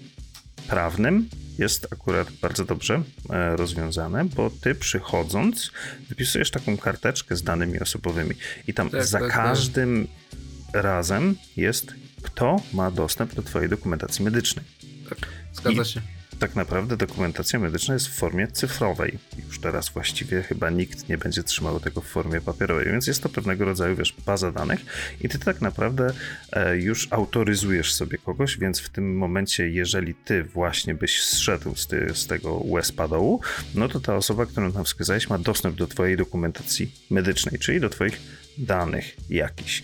prawnym 0.68 1.28
jest 1.58 1.92
akurat 1.92 2.30
bardzo 2.30 2.64
dobrze 2.64 3.02
e, 3.30 3.56
rozwiązane, 3.56 4.24
bo 4.24 4.50
ty 4.50 4.74
przychodząc 4.74 5.72
wypisujesz 6.08 6.50
taką 6.50 6.76
karteczkę 6.76 7.36
z 7.36 7.42
danymi 7.42 7.80
osobowymi 7.80 8.34
i 8.66 8.74
tam 8.74 8.90
tak, 8.90 9.04
za 9.04 9.18
tak, 9.18 9.28
tak. 9.28 9.36
każdym 9.36 10.06
tak 10.06 10.27
razem 10.72 11.36
jest, 11.56 11.94
kto 12.22 12.56
ma 12.74 12.90
dostęp 12.90 13.34
do 13.34 13.42
Twojej 13.42 13.68
dokumentacji 13.68 14.24
medycznej. 14.24 14.64
tak. 15.08 15.18
Zgadza 15.52 15.82
I 15.82 15.84
się 15.84 16.00
tak 16.38 16.56
naprawdę 16.56 16.96
dokumentacja 16.96 17.58
medyczna 17.58 17.94
jest 17.94 18.08
w 18.08 18.14
formie 18.14 18.48
cyfrowej. 18.48 19.18
Już 19.46 19.60
teraz 19.60 19.88
właściwie 19.88 20.42
chyba 20.42 20.70
nikt 20.70 21.08
nie 21.08 21.18
będzie 21.18 21.42
trzymał 21.42 21.80
tego 21.80 22.00
w 22.00 22.06
formie 22.06 22.40
papierowej, 22.40 22.86
więc 22.86 23.06
jest 23.06 23.22
to 23.22 23.28
pewnego 23.28 23.64
rodzaju, 23.64 23.96
wiesz, 23.96 24.14
baza 24.26 24.52
danych 24.52 24.80
i 25.20 25.28
ty 25.28 25.38
tak 25.38 25.60
naprawdę 25.60 26.12
e, 26.52 26.76
już 26.76 27.08
autoryzujesz 27.10 27.94
sobie 27.94 28.18
kogoś, 28.18 28.58
więc 28.58 28.80
w 28.80 28.88
tym 28.88 29.16
momencie, 29.16 29.68
jeżeli 29.68 30.14
ty 30.14 30.44
właśnie 30.44 30.94
byś 30.94 31.22
zszedł 31.22 31.76
z, 31.76 31.86
ty, 31.86 32.10
z 32.14 32.26
tego 32.26 32.54
USP 32.54 33.08
dołu, 33.08 33.40
no 33.74 33.88
to 33.88 34.00
ta 34.00 34.16
osoba, 34.16 34.46
którą 34.46 34.72
tam 34.72 34.84
wskazałeś, 34.84 35.28
ma 35.28 35.38
dostęp 35.38 35.76
do 35.76 35.86
twojej 35.86 36.16
dokumentacji 36.16 36.92
medycznej, 37.10 37.58
czyli 37.58 37.80
do 37.80 37.88
twoich 37.88 38.20
danych 38.58 39.16
jakichś. 39.30 39.82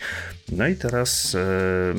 No 0.52 0.68
i 0.68 0.76
teraz 0.76 1.34
e, 1.34 1.94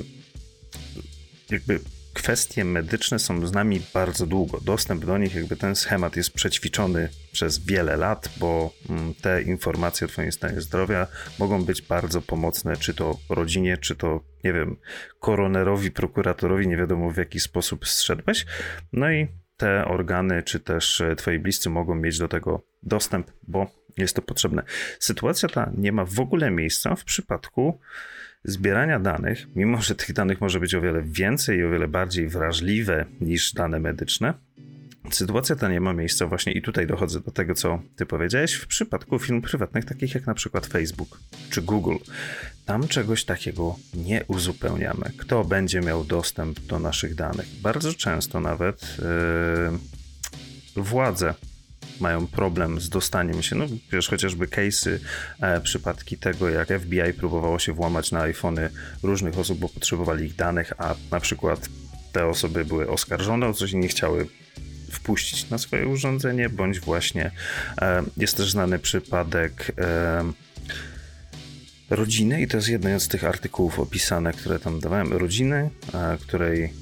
jakby 1.50 1.80
kwestie 2.16 2.66
medyczne 2.66 3.20
są 3.20 3.48
z 3.48 3.52
nami 3.52 3.82
bardzo 3.94 4.28
długo. 4.28 4.60
Dostęp 4.62 5.06
do 5.06 5.18
nich, 5.18 5.36
jakby 5.36 5.56
ten 5.56 5.76
schemat 5.76 6.16
jest 6.16 6.34
przećwiczony 6.34 7.10
przez 7.32 7.66
wiele 7.66 7.98
lat, 7.98 8.30
bo 8.38 8.74
mm, 8.90 9.14
te 9.14 9.42
informacje 9.42 10.06
o 10.06 10.08
Twoim 10.08 10.32
stanie 10.32 10.62
zdrowia 10.62 11.08
mogą 11.40 11.66
być 11.66 11.82
bardzo 11.82 12.22
pomocne, 12.22 12.78
czy 12.78 12.94
to 12.94 13.18
rodzinie, 13.30 13.78
czy 13.78 13.96
to, 13.96 14.24
nie 14.44 14.54
wiem, 14.54 14.78
koronerowi, 15.20 15.92
prokuratorowi, 15.92 16.68
nie 16.68 16.78
wiadomo 16.78 17.12
w 17.12 17.18
jaki 17.18 17.40
sposób 17.40 17.88
zszedłeś. 17.88 18.46
No 18.94 19.12
i 19.12 19.28
te 19.58 19.86
organy, 19.86 20.44
czy 20.44 20.60
też 20.60 21.02
e, 21.02 21.16
Twoi 21.16 21.40
bliscy 21.40 21.70
mogą 21.70 21.96
mieć 21.96 22.18
do 22.18 22.28
tego 22.28 22.62
dostęp, 22.84 23.32
bo 23.48 23.85
jest 23.98 24.16
to 24.16 24.22
potrzebne. 24.22 24.64
Sytuacja 25.00 25.50
ta 25.50 25.72
nie 25.78 25.92
ma 25.92 26.06
w 26.06 26.20
ogóle 26.20 26.52
miejsca 26.52 26.96
w 26.96 27.04
przypadku 27.04 27.80
zbierania 28.44 29.00
danych, 29.00 29.48
mimo 29.56 29.82
że 29.82 29.96
tych 29.96 30.14
danych 30.14 30.42
może 30.42 30.60
być 30.60 30.76
o 30.76 30.82
wiele 30.82 31.02
więcej 31.04 31.58
i 31.58 31.64
o 31.64 31.70
wiele 31.70 31.88
bardziej 31.88 32.28
wrażliwe 32.28 33.06
niż 33.22 33.54
dane 33.54 33.80
medyczne, 33.80 34.34
sytuacja 35.12 35.56
ta 35.56 35.70
nie 35.70 35.82
ma 35.82 35.94
miejsca 35.94 36.28
właśnie 36.28 36.54
i 36.54 36.62
tutaj 36.62 36.88
dochodzę 36.88 37.20
do 37.20 37.32
tego, 37.32 37.56
co 37.56 37.82
ty 37.96 38.06
powiedziałeś, 38.06 38.54
w 38.54 38.68
przypadku 38.68 39.20
firm 39.20 39.42
prywatnych, 39.42 39.86
takich 39.86 40.16
jak 40.16 40.28
na 40.28 40.34
przykład 40.34 40.66
Facebook 40.66 41.20
czy 41.50 41.62
Google. 41.62 41.96
Tam 42.66 42.88
czegoś 42.88 43.26
takiego 43.26 43.76
nie 43.94 44.24
uzupełniamy. 44.28 45.12
Kto 45.18 45.44
będzie 45.44 45.82
miał 45.82 46.04
dostęp 46.04 46.60
do 46.60 46.80
naszych 46.80 47.16
danych? 47.16 47.48
Bardzo 47.62 47.94
często 47.94 48.40
nawet 48.40 48.98
yy, 50.76 50.84
władze 50.84 51.34
mają 52.00 52.28
problem 52.28 52.82
z 52.82 52.90
dostaniem 52.90 53.44
się. 53.44 53.56
No 53.56 53.66
wiesz, 53.92 54.08
chociażby 54.08 54.48
case'y, 54.48 55.00
e, 55.42 55.62
przypadki 55.62 56.18
tego, 56.18 56.50
jak 56.50 56.68
FBI 56.68 57.14
próbowało 57.18 57.60
się 57.60 57.74
włamać 57.74 58.12
na 58.12 58.22
iPhony 58.22 58.70
różnych 59.04 59.40
osób, 59.40 59.60
bo 59.60 59.70
potrzebowali 59.70 60.26
ich 60.26 60.36
danych, 60.36 60.74
a 60.78 60.96
na 61.12 61.20
przykład 61.20 61.70
te 62.12 62.26
osoby 62.26 62.66
były 62.66 62.90
oskarżone 62.90 63.48
o 63.48 63.54
coś 63.54 63.72
i 63.72 63.78
nie 63.78 63.88
chciały 63.88 64.28
wpuścić 64.92 65.50
na 65.50 65.58
swoje 65.58 65.88
urządzenie, 65.88 66.50
bądź 66.50 66.80
właśnie 66.80 67.32
e, 67.82 68.04
jest 68.18 68.38
też 68.38 68.52
znany 68.52 68.80
przypadek 68.80 69.72
e, 69.78 70.24
rodziny, 71.90 72.42
i 72.42 72.48
to 72.48 72.58
jest 72.58 72.70
jeden 72.70 73.00
z 73.00 73.08
tych 73.08 73.24
artykułów 73.24 73.80
opisane, 73.80 74.34
które 74.34 74.60
tam 74.60 74.80
dawałem, 74.80 75.14
rodziny, 75.14 75.70
e, 75.94 76.18
której 76.22 76.74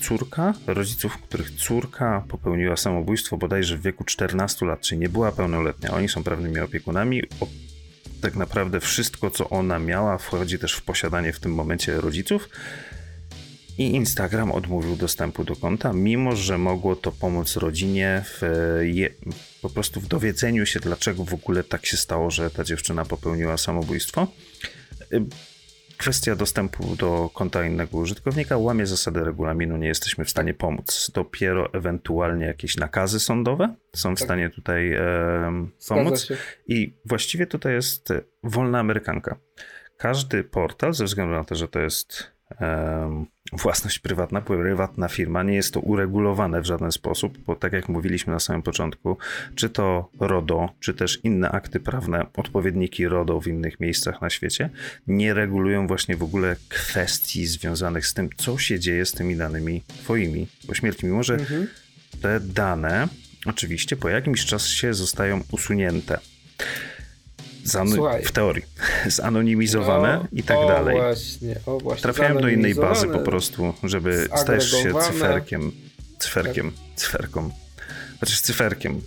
córka, 0.00 0.54
rodziców, 0.66 1.18
których 1.18 1.50
córka 1.50 2.24
popełniła 2.28 2.76
samobójstwo 2.76 3.36
bodajże 3.36 3.76
w 3.76 3.82
wieku 3.82 4.04
14 4.04 4.66
lat, 4.66 4.80
czyli 4.80 5.00
nie 5.00 5.08
była 5.08 5.32
pełnoletnia. 5.32 5.94
Oni 5.94 6.08
są 6.08 6.24
prawnymi 6.24 6.60
opiekunami. 6.60 7.22
Tak 8.20 8.36
naprawdę 8.36 8.80
wszystko, 8.80 9.30
co 9.30 9.50
ona 9.50 9.78
miała, 9.78 10.18
wchodzi 10.18 10.58
też 10.58 10.74
w 10.74 10.82
posiadanie 10.82 11.32
w 11.32 11.40
tym 11.40 11.54
momencie 11.54 12.00
rodziców. 12.00 12.48
I 13.78 13.90
Instagram 13.90 14.52
odmówił 14.52 14.96
dostępu 14.96 15.44
do 15.44 15.56
konta, 15.56 15.92
mimo 15.92 16.36
że 16.36 16.58
mogło 16.58 16.96
to 16.96 17.12
pomóc 17.12 17.56
rodzinie 17.56 18.24
w 18.24 18.42
je, 18.82 19.10
po 19.62 19.70
prostu 19.70 20.00
w 20.00 20.06
dowiedzeniu 20.06 20.66
się, 20.66 20.80
dlaczego 20.80 21.24
w 21.24 21.34
ogóle 21.34 21.64
tak 21.64 21.86
się 21.86 21.96
stało, 21.96 22.30
że 22.30 22.50
ta 22.50 22.64
dziewczyna 22.64 23.04
popełniła 23.04 23.56
samobójstwo 23.56 24.26
kwestia 25.98 26.36
dostępu 26.36 26.96
do 26.96 27.30
konta 27.34 27.66
innego 27.66 27.98
użytkownika 27.98 28.56
łamie 28.56 28.86
zasady 28.86 29.24
regulaminu, 29.24 29.76
nie 29.76 29.88
jesteśmy 29.88 30.24
w 30.24 30.30
stanie 30.30 30.54
pomóc. 30.54 31.10
Dopiero 31.14 31.72
ewentualnie 31.72 32.46
jakieś 32.46 32.76
nakazy 32.76 33.20
sądowe 33.20 33.74
są 33.94 34.16
w 34.16 34.18
tak. 34.18 34.26
stanie 34.26 34.50
tutaj 34.50 34.92
e, 34.92 35.68
pomóc. 35.88 36.28
I 36.66 36.96
właściwie 37.04 37.46
tutaj 37.46 37.72
jest 37.72 38.12
wolna 38.42 38.78
amerykanka. 38.78 39.36
Każdy 39.96 40.44
portal, 40.44 40.94
ze 40.94 41.04
względu 41.04 41.34
na 41.34 41.44
to, 41.44 41.54
że 41.54 41.68
to 41.68 41.80
jest 41.80 42.33
własność 43.52 43.98
prywatna, 43.98 44.40
prywatna 44.40 45.08
firma. 45.08 45.42
Nie 45.42 45.54
jest 45.54 45.74
to 45.74 45.80
uregulowane 45.80 46.60
w 46.60 46.66
żaden 46.66 46.92
sposób, 46.92 47.38
bo 47.38 47.56
tak 47.56 47.72
jak 47.72 47.88
mówiliśmy 47.88 48.32
na 48.32 48.40
samym 48.40 48.62
początku, 48.62 49.18
czy 49.54 49.70
to 49.70 50.10
RODO, 50.20 50.68
czy 50.80 50.94
też 50.94 51.20
inne 51.24 51.50
akty 51.50 51.80
prawne, 51.80 52.26
odpowiedniki 52.36 53.08
RODO 53.08 53.40
w 53.40 53.46
innych 53.46 53.80
miejscach 53.80 54.20
na 54.22 54.30
świecie, 54.30 54.70
nie 55.06 55.34
regulują 55.34 55.86
właśnie 55.86 56.16
w 56.16 56.22
ogóle 56.22 56.56
kwestii 56.68 57.46
związanych 57.46 58.06
z 58.06 58.14
tym, 58.14 58.28
co 58.36 58.58
się 58.58 58.80
dzieje 58.80 59.06
z 59.06 59.12
tymi 59.12 59.36
danymi 59.36 59.82
twoimi 59.88 60.46
po 60.66 60.74
śmierci, 60.74 61.06
mimo 61.06 61.22
że 61.22 61.34
mhm. 61.34 61.66
te 62.22 62.40
dane 62.40 63.08
oczywiście 63.46 63.96
po 63.96 64.08
jakimś 64.08 64.44
czasie 64.44 64.94
zostają 64.94 65.40
usunięte 65.52 66.18
w 68.24 68.32
teorii, 68.32 68.64
zanonimizowane 69.06 70.20
no, 70.22 70.28
i 70.32 70.42
tak 70.42 70.58
o 70.58 70.68
dalej. 70.68 70.96
Właśnie, 70.96 71.56
o 71.66 71.78
właśnie. 71.78 72.02
Trafiają 72.02 72.40
do 72.40 72.48
innej 72.48 72.74
bazy 72.74 73.08
po 73.08 73.18
prostu, 73.18 73.74
żeby 73.82 74.28
stajesz 74.36 74.70
się 74.70 74.94
cyferkiem, 75.00 75.72
cyferkiem, 76.18 76.72
tak. 76.72 76.80
cyferką. 76.96 77.50
Chociaż 78.20 78.40
cyferkiem 78.40 79.00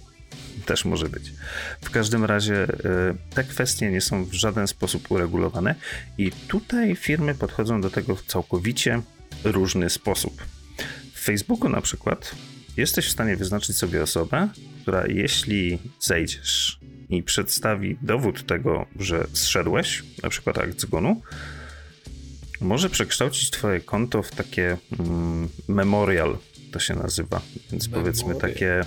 też 0.65 0.85
może 0.85 1.09
być. 1.09 1.33
W 1.81 1.89
każdym 1.89 2.25
razie 2.25 2.63
y, 2.63 3.33
te 3.33 3.43
kwestie 3.43 3.91
nie 3.91 4.01
są 4.01 4.25
w 4.25 4.33
żaden 4.33 4.67
sposób 4.67 5.11
uregulowane 5.11 5.75
i 6.17 6.31
tutaj 6.31 6.95
firmy 6.95 7.35
podchodzą 7.35 7.81
do 7.81 7.89
tego 7.89 8.15
w 8.15 8.25
całkowicie 8.25 9.01
różny 9.43 9.89
sposób. 9.89 10.43
W 11.13 11.19
Facebooku 11.19 11.69
na 11.69 11.81
przykład 11.81 12.31
jesteś 12.77 13.07
w 13.07 13.11
stanie 13.11 13.35
wyznaczyć 13.35 13.77
sobie 13.77 14.03
osobę, 14.03 14.49
która 14.81 15.07
jeśli 15.07 15.79
zejdziesz 15.99 16.79
i 17.09 17.23
przedstawi 17.23 17.97
dowód 18.01 18.45
tego, 18.45 18.85
że 18.99 19.27
zszedłeś, 19.33 20.03
na 20.23 20.29
przykład 20.29 20.57
akt 20.57 20.81
zgonu, 20.81 21.21
może 22.61 22.89
przekształcić 22.89 23.49
twoje 23.49 23.79
konto 23.79 24.23
w 24.23 24.31
takie 24.31 24.77
mm, 24.99 25.49
memorial, 25.67 26.37
to 26.71 26.79
się 26.79 26.95
nazywa. 26.95 27.41
Więc 27.71 27.87
memorial. 27.87 28.03
powiedzmy 28.03 28.35
takie. 28.35 28.85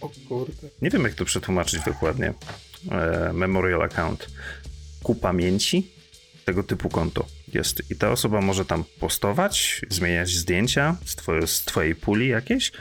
O 0.00 0.10
kurde. 0.28 0.68
Nie 0.82 0.90
wiem, 0.90 1.02
jak 1.02 1.14
to 1.14 1.24
przetłumaczyć 1.24 1.80
dokładnie. 1.84 2.34
E, 2.90 3.32
memorial 3.32 3.82
account. 3.82 4.26
Ku 5.02 5.14
pamięci 5.14 5.90
tego 6.44 6.62
typu 6.62 6.88
konto 6.88 7.26
jest. 7.52 7.90
I 7.90 7.96
ta 7.96 8.10
osoba 8.10 8.40
może 8.40 8.64
tam 8.64 8.84
postować, 9.00 9.80
zmieniać 9.88 10.30
zdjęcia 10.30 10.96
z, 11.04 11.16
twoje, 11.16 11.46
z 11.46 11.60
twojej 11.60 11.94
puli 11.94 12.28
jakieś, 12.28 12.72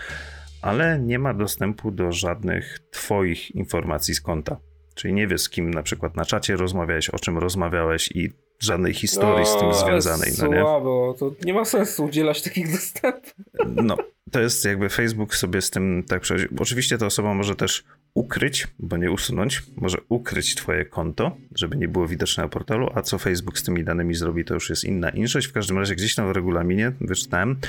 ale 0.61 0.99
nie 0.99 1.19
ma 1.19 1.33
dostępu 1.33 1.91
do 1.91 2.11
żadnych 2.11 2.79
twoich 2.91 3.55
informacji 3.55 4.15
z 4.15 4.21
konta. 4.21 4.57
Czyli 4.95 5.13
nie 5.13 5.27
wiesz, 5.27 5.41
z 5.41 5.49
kim 5.49 5.71
na 5.71 5.83
przykład 5.83 6.15
na 6.15 6.25
czacie 6.25 6.55
rozmawiałeś, 6.55 7.09
o 7.09 7.19
czym 7.19 7.37
rozmawiałeś 7.37 8.11
i 8.11 8.31
żadnej 8.59 8.93
historii 8.93 9.45
no, 9.45 9.45
z 9.45 9.59
tym 9.59 9.73
związanej. 9.73 10.31
No 10.41 10.47
nie? 10.47 10.61
Słabo, 10.61 11.15
to 11.19 11.31
nie 11.45 11.53
ma 11.53 11.65
sensu 11.65 12.05
udzielać 12.05 12.41
takich 12.41 12.71
dostępów. 12.71 13.33
No, 13.65 13.97
to 14.31 14.39
jest 14.39 14.65
jakby 14.65 14.89
Facebook 14.89 15.35
sobie 15.35 15.61
z 15.61 15.69
tym 15.69 16.03
tak 16.07 16.21
przechodzi. 16.21 16.47
Oczywiście 16.59 16.97
ta 16.97 17.05
osoba 17.05 17.33
może 17.33 17.55
też 17.55 17.83
ukryć, 18.13 18.67
bo 18.79 18.97
nie 18.97 19.11
usunąć, 19.11 19.63
może 19.75 19.97
ukryć 20.09 20.55
twoje 20.55 20.85
konto, 20.85 21.37
żeby 21.55 21.77
nie 21.77 21.87
było 21.87 22.07
widoczne 22.07 22.43
na 22.43 22.49
portalu, 22.49 22.89
a 22.95 23.01
co 23.01 23.17
Facebook 23.17 23.59
z 23.59 23.63
tymi 23.63 23.83
danymi 23.83 24.15
zrobi, 24.15 24.45
to 24.45 24.53
już 24.53 24.69
jest 24.69 24.83
inna 24.83 25.09
inszość. 25.09 25.47
W 25.47 25.53
każdym 25.53 25.77
razie 25.77 25.95
gdzieś 25.95 26.15
tam 26.15 26.27
w 26.27 26.31
regulaminie 26.31 26.91
wyczytałem, 27.01 27.59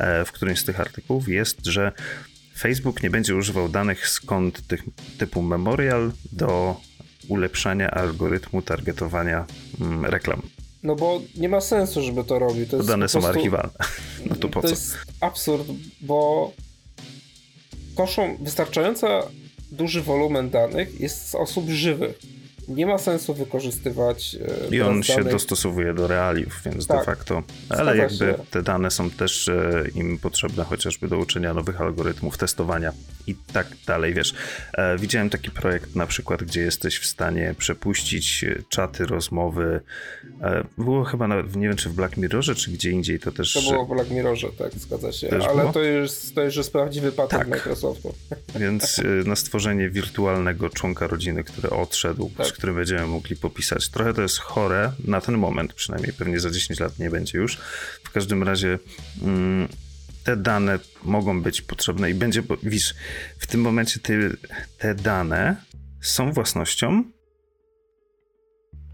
e, 0.00 0.24
w 0.24 0.32
którymś 0.32 0.58
z 0.58 0.64
tych 0.64 0.80
artykułów 0.80 1.28
jest, 1.28 1.66
że 1.66 1.92
Facebook 2.58 3.02
nie 3.02 3.10
będzie 3.10 3.36
używał 3.36 3.68
danych 3.68 4.08
z 4.08 4.20
kont 4.20 4.66
tych, 4.66 4.82
typu 5.18 5.42
memorial 5.42 6.12
do 6.32 6.80
ulepszania 7.28 7.90
algorytmu 7.90 8.62
targetowania 8.62 9.44
mm, 9.80 10.04
reklam. 10.04 10.42
No 10.82 10.96
bo 10.96 11.20
nie 11.36 11.48
ma 11.48 11.60
sensu, 11.60 12.02
żeby 12.02 12.24
to 12.24 12.38
robił. 12.38 12.66
To 12.66 12.82
dane 12.82 13.08
są 13.08 13.20
prostu, 13.20 13.38
archiwalne. 13.38 13.72
No 14.26 14.36
to 14.36 14.48
po 14.48 14.62
to 14.62 14.68
co? 14.68 14.74
jest 14.74 14.96
absurd, 15.20 15.66
bo 16.00 16.52
koszą 17.94 18.36
wystarczająco 18.40 19.30
duży 19.72 20.02
wolumen 20.02 20.50
danych 20.50 21.00
jest 21.00 21.28
z 21.30 21.34
osób 21.34 21.68
żywych. 21.68 22.18
Nie 22.68 22.86
ma 22.86 22.98
sensu 22.98 23.34
wykorzystywać. 23.34 24.36
E, 24.70 24.74
I 24.76 24.82
on 24.82 25.02
się 25.02 25.16
danych. 25.16 25.32
dostosowuje 25.32 25.94
do 25.94 26.06
realiów, 26.06 26.60
więc 26.64 26.86
tak. 26.86 26.98
de 26.98 27.04
facto. 27.04 27.42
Ale 27.68 27.96
jakby 27.96 28.16
się. 28.16 28.34
te 28.50 28.62
dane 28.62 28.90
są 28.90 29.10
też 29.10 29.48
e, 29.48 29.84
im 29.94 30.18
potrzebne 30.18 30.64
chociażby 30.64 31.08
do 31.08 31.18
uczenia 31.18 31.54
nowych 31.54 31.80
algorytmów, 31.80 32.38
testowania 32.38 32.92
i 33.26 33.34
tak 33.52 33.66
dalej. 33.86 34.14
Wiesz, 34.14 34.34
e, 34.74 34.98
widziałem 34.98 35.30
taki 35.30 35.50
projekt 35.50 35.96
na 35.96 36.06
przykład, 36.06 36.44
gdzie 36.44 36.60
jesteś 36.60 36.98
w 36.98 37.06
stanie 37.06 37.54
przepuścić 37.58 38.44
czaty, 38.68 39.06
rozmowy. 39.06 39.80
Było 40.78 41.04
chyba 41.04 41.28
nawet, 41.28 41.56
nie 41.56 41.68
wiem 41.68 41.76
czy 41.76 41.88
w 41.88 41.94
Black 41.94 42.16
Mirrorze, 42.16 42.54
czy 42.54 42.70
gdzie 42.70 42.90
indziej 42.90 43.20
to 43.20 43.32
też. 43.32 43.52
To 43.52 43.60
było 43.60 43.86
w 43.86 43.88
Black 43.88 44.10
Mirrorze, 44.10 44.48
tak, 44.58 44.72
zgadza 44.72 45.12
się. 45.12 45.28
Ale 45.50 45.72
to 45.72 45.82
już, 45.82 46.10
to 46.34 46.42
już 46.42 46.56
jest 46.56 46.72
prawdziwy 46.72 47.12
patent 47.12 47.42
tak. 47.42 47.48
Microsoftu. 47.48 48.14
Więc 48.56 49.00
na 49.24 49.36
stworzenie 49.36 49.90
wirtualnego 49.90 50.70
członka 50.70 51.06
rodziny, 51.06 51.44
który 51.44 51.70
odszedł, 51.70 52.30
tak 52.36 52.55
którym 52.56 52.76
będziemy 52.76 53.06
mogli 53.06 53.36
popisać. 53.36 53.88
Trochę 53.88 54.14
to 54.14 54.22
jest 54.22 54.38
chore 54.38 54.92
na 55.04 55.20
ten 55.20 55.38
moment, 55.38 55.72
przynajmniej 55.72 56.12
pewnie 56.12 56.40
za 56.40 56.50
10 56.50 56.80
lat 56.80 56.98
nie 56.98 57.10
będzie 57.10 57.38
już. 57.38 57.56
W 58.04 58.10
każdym 58.10 58.42
razie 58.42 58.78
mm, 59.22 59.68
te 60.24 60.36
dane 60.36 60.78
mogą 61.02 61.42
być 61.42 61.62
potrzebne 61.62 62.10
i 62.10 62.14
będzie, 62.14 62.42
widzisz, 62.62 62.94
w 63.38 63.46
tym 63.46 63.60
momencie 63.60 64.00
ty, 64.00 64.36
te 64.78 64.94
dane 64.94 65.56
są 66.00 66.32
własnością 66.32 67.04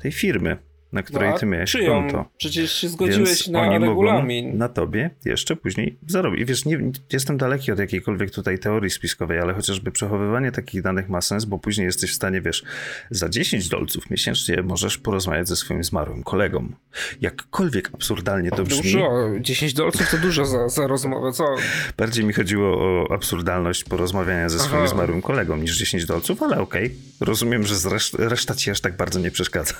tej 0.02 0.12
firmy 0.12 0.71
na 0.92 1.02
której 1.02 1.30
no, 1.30 1.38
ty 1.38 1.46
miałeś 1.46 1.70
czyją? 1.70 1.92
konto. 1.92 2.24
Przecież 2.36 2.72
się 2.72 2.88
zgodziłeś 2.88 3.28
Więc 3.28 3.48
na 3.48 3.60
oni 3.60 3.86
regulamin. 3.86 4.58
Na 4.58 4.68
tobie 4.68 5.10
jeszcze 5.24 5.56
później 5.56 5.98
zarobić. 6.06 6.40
I 6.40 6.44
wiesz, 6.44 6.64
nie, 6.64 6.78
jestem 7.12 7.36
daleki 7.36 7.72
od 7.72 7.78
jakiejkolwiek 7.78 8.30
tutaj 8.30 8.58
teorii 8.58 8.90
spiskowej, 8.90 9.38
ale 9.38 9.54
chociażby 9.54 9.90
przechowywanie 9.90 10.52
takich 10.52 10.82
danych 10.82 11.08
ma 11.08 11.20
sens, 11.20 11.44
bo 11.44 11.58
później 11.58 11.84
jesteś 11.84 12.10
w 12.10 12.14
stanie, 12.14 12.40
wiesz, 12.40 12.62
za 13.10 13.28
10 13.28 13.68
dolców 13.68 14.10
miesięcznie 14.10 14.62
możesz 14.62 14.98
porozmawiać 14.98 15.48
ze 15.48 15.56
swoim 15.56 15.84
zmarłym 15.84 16.22
kolegą. 16.22 16.68
Jakkolwiek 17.20 17.90
absurdalnie 17.94 18.50
to 18.50 18.64
brzmi. 18.64 18.82
Dużo, 18.82 19.30
10 19.40 19.74
dolców 19.74 20.10
to 20.10 20.18
dużo 20.18 20.44
za, 20.44 20.68
za 20.68 20.86
rozmowę, 20.86 21.32
co? 21.32 21.44
Bardziej 21.96 22.24
mi 22.24 22.32
chodziło 22.32 22.78
o 22.78 23.12
absurdalność 23.14 23.84
porozmawiania 23.84 24.48
ze 24.48 24.58
swoim 24.58 24.82
Aha. 24.82 24.86
zmarłym 24.86 25.22
kolegą 25.22 25.56
niż 25.56 25.78
10 25.78 26.06
dolców, 26.06 26.42
ale 26.42 26.60
okej. 26.60 26.86
Okay. 26.86 26.96
Rozumiem, 27.20 27.66
że 27.66 27.74
reszta 28.18 28.54
ci 28.54 28.70
aż 28.70 28.80
tak 28.80 28.96
bardzo 28.96 29.20
nie 29.20 29.30
przeszkadza. 29.30 29.74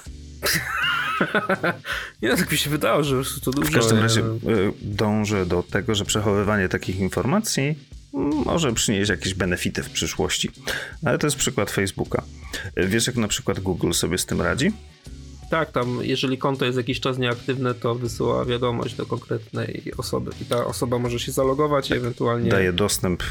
nie, 2.22 2.36
tak 2.36 2.52
mi 2.52 2.58
się 2.58 2.70
wydało, 2.70 3.04
że 3.04 3.22
to 3.44 3.50
dużo. 3.50 3.70
W 3.70 3.74
każdym 3.74 3.98
razie 3.98 4.20
e, 4.20 4.34
dążę 4.82 5.46
do 5.46 5.62
tego, 5.62 5.94
że 5.94 6.04
przechowywanie 6.04 6.68
takich 6.68 6.98
informacji 6.98 7.74
może 8.46 8.72
przynieść 8.72 9.10
jakieś 9.10 9.34
benefity 9.34 9.82
w 9.82 9.90
przyszłości. 9.90 10.50
Ale 11.04 11.18
to 11.18 11.26
jest 11.26 11.36
przykład 11.36 11.70
Facebooka. 11.70 12.22
Wiesz, 12.76 13.06
jak 13.06 13.16
na 13.16 13.28
przykład 13.28 13.60
Google 13.60 13.92
sobie 13.92 14.18
z 14.18 14.26
tym 14.26 14.42
radzi? 14.42 14.72
Tak, 15.52 15.72
tam 15.72 15.98
jeżeli 16.02 16.38
konto 16.38 16.64
jest 16.64 16.78
jakiś 16.78 17.00
czas 17.00 17.18
nieaktywne, 17.18 17.74
to 17.74 17.94
wysyła 17.94 18.44
wiadomość 18.44 18.94
do 18.94 19.06
konkretnej 19.06 19.92
osoby 19.96 20.30
i 20.42 20.44
ta 20.44 20.66
osoba 20.66 20.98
może 20.98 21.18
się 21.18 21.32
zalogować 21.32 21.90
i 21.90 21.94
ewentualnie... 21.94 22.50
Daje 22.50 22.72
dostęp 22.72 23.22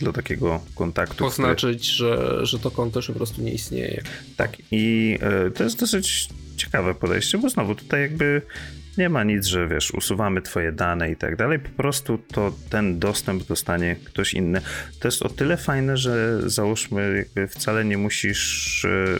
do 0.00 0.12
takiego 0.12 0.60
kontaktu. 0.74 1.16
Poznaczyć, 1.16 1.94
który... 1.94 2.16
że, 2.16 2.46
że 2.46 2.58
to 2.58 2.70
konto 2.70 2.98
już 2.98 3.06
po 3.06 3.12
prostu 3.12 3.42
nie 3.42 3.52
istnieje. 3.52 4.02
Tak 4.36 4.56
i 4.70 5.18
y, 5.46 5.50
to 5.50 5.64
jest 5.64 5.80
dosyć 5.80 6.28
ciekawe 6.56 6.94
podejście, 6.94 7.38
bo 7.38 7.50
znowu 7.50 7.74
tutaj 7.74 8.00
jakby 8.00 8.42
nie 8.98 9.08
ma 9.08 9.24
nic, 9.24 9.46
że 9.46 9.68
wiesz, 9.68 9.90
usuwamy 9.90 10.42
twoje 10.42 10.72
dane 10.72 11.10
i 11.10 11.16
tak 11.16 11.36
dalej, 11.36 11.58
po 11.58 11.68
prostu 11.68 12.18
to 12.32 12.52
ten 12.70 12.98
dostęp 12.98 13.46
dostanie 13.46 13.96
ktoś 14.04 14.34
inny. 14.34 14.60
To 15.00 15.08
jest 15.08 15.22
o 15.22 15.28
tyle 15.28 15.56
fajne, 15.56 15.96
że 15.96 16.40
załóżmy, 16.50 17.16
jakby 17.16 17.48
wcale 17.48 17.84
nie 17.84 17.98
musisz 17.98 18.84
e, 18.84 19.18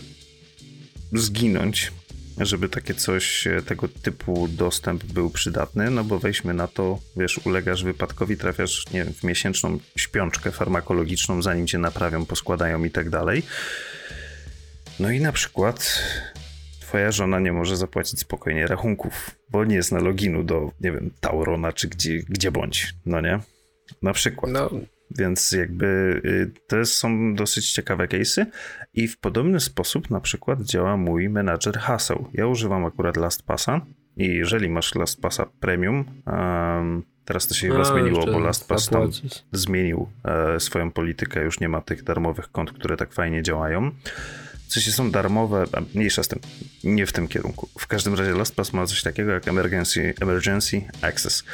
zginąć, 1.13 1.93
żeby 2.39 2.69
takie 2.69 2.95
coś, 2.95 3.47
e, 3.47 3.63
tego 3.63 3.89
typu 3.89 4.49
dostęp 4.49 5.05
był 5.05 5.31
przydatny, 5.31 5.91
no 5.91 6.05
bo 6.05 6.19
weźmy 6.19 6.55
na 6.55 6.67
to, 6.67 6.99
wiesz, 7.17 7.41
ulegasz 7.45 7.85
wypadkowi, 7.85 8.37
trafiasz, 8.37 8.85
nie 8.93 9.05
wiem, 9.05 9.13
w 9.13 9.25
miesięczną 9.25 9.79
śpiączkę 9.97 10.53
farmakologiczną, 10.53 11.43
zanim 11.43 11.67
cię 11.67 11.79
naprawią, 11.79 12.27
poskładają 12.27 12.85
i 12.85 12.91
tak 12.91 13.11
dalej. 13.11 13.43
No 15.01 15.11
i 15.11 15.21
na 15.21 15.33
przykład 15.33 16.03
twoja 16.81 17.13
żona 17.13 17.41
nie 17.41 17.53
może 17.53 17.77
zapłacić 17.77 18.21
spokojnie 18.21 18.67
rachunków, 18.67 19.31
bo 19.51 19.65
nie 19.65 19.83
zna 19.83 19.99
loginu 19.99 20.45
do, 20.45 20.71
nie 20.81 20.93
wiem, 20.93 21.11
Taurona 21.21 21.73
czy 21.73 21.89
gdzie, 21.89 22.19
gdzie 22.19 22.51
bądź, 22.51 22.95
no 23.07 23.21
nie? 23.21 23.41
Na 24.03 24.13
przykład. 24.13 24.53
No. 24.53 24.71
Więc 25.11 25.53
jakby 25.53 25.87
y, 26.25 26.51
to 26.69 26.85
są 26.85 27.35
dosyć 27.35 27.73
ciekawe 27.73 28.07
case'y 28.07 28.47
i 28.95 29.09
w 29.09 29.19
podobny 29.19 29.61
sposób 29.61 30.11
na 30.11 30.21
przykład 30.21 30.63
działa 30.63 30.97
mój 30.97 31.29
menadżer 31.29 31.79
haseł. 31.79 32.31
Ja 32.33 32.47
używam 32.47 32.85
akurat 32.85 33.17
LastPassa 33.17 33.81
i 34.17 34.27
jeżeli 34.27 34.69
masz 34.69 34.95
LastPassa 34.95 35.47
Premium, 35.61 36.05
um, 36.27 37.03
teraz 37.25 37.47
to 37.47 37.55
się 37.55 37.69
chyba 37.69 37.85
zmieniło, 37.85 38.27
bo 38.27 38.39
LastPass 38.39 38.89
tam 38.89 39.11
zmienił 39.53 40.09
e, 40.25 40.61
swoją 40.61 40.91
politykę, 40.91 41.45
już 41.45 41.61
nie 41.61 41.69
ma 41.69 41.81
tych 41.81 42.03
darmowych 42.05 42.53
kont, 42.53 42.73
które 42.73 42.97
tak 42.97 43.13
fajnie 43.13 43.43
działają. 43.43 43.91
W 44.69 44.73
sensie 44.73 44.93
są 44.93 45.11
darmowe, 45.11 45.65
mniejsza 45.95 46.23
z 46.23 46.29
tym, 46.29 46.41
nie 46.85 47.07
w 47.07 47.13
tym 47.13 47.29
kierunku. 47.29 47.69
W 47.79 47.87
każdym 47.87 48.15
razie 48.15 48.33
LastPass 48.33 48.73
ma 48.73 48.87
coś 48.87 49.03
takiego 49.03 49.33
jak 49.33 49.49
Emergency, 49.49 50.15
emergency 50.21 50.83
Access. 51.03 51.45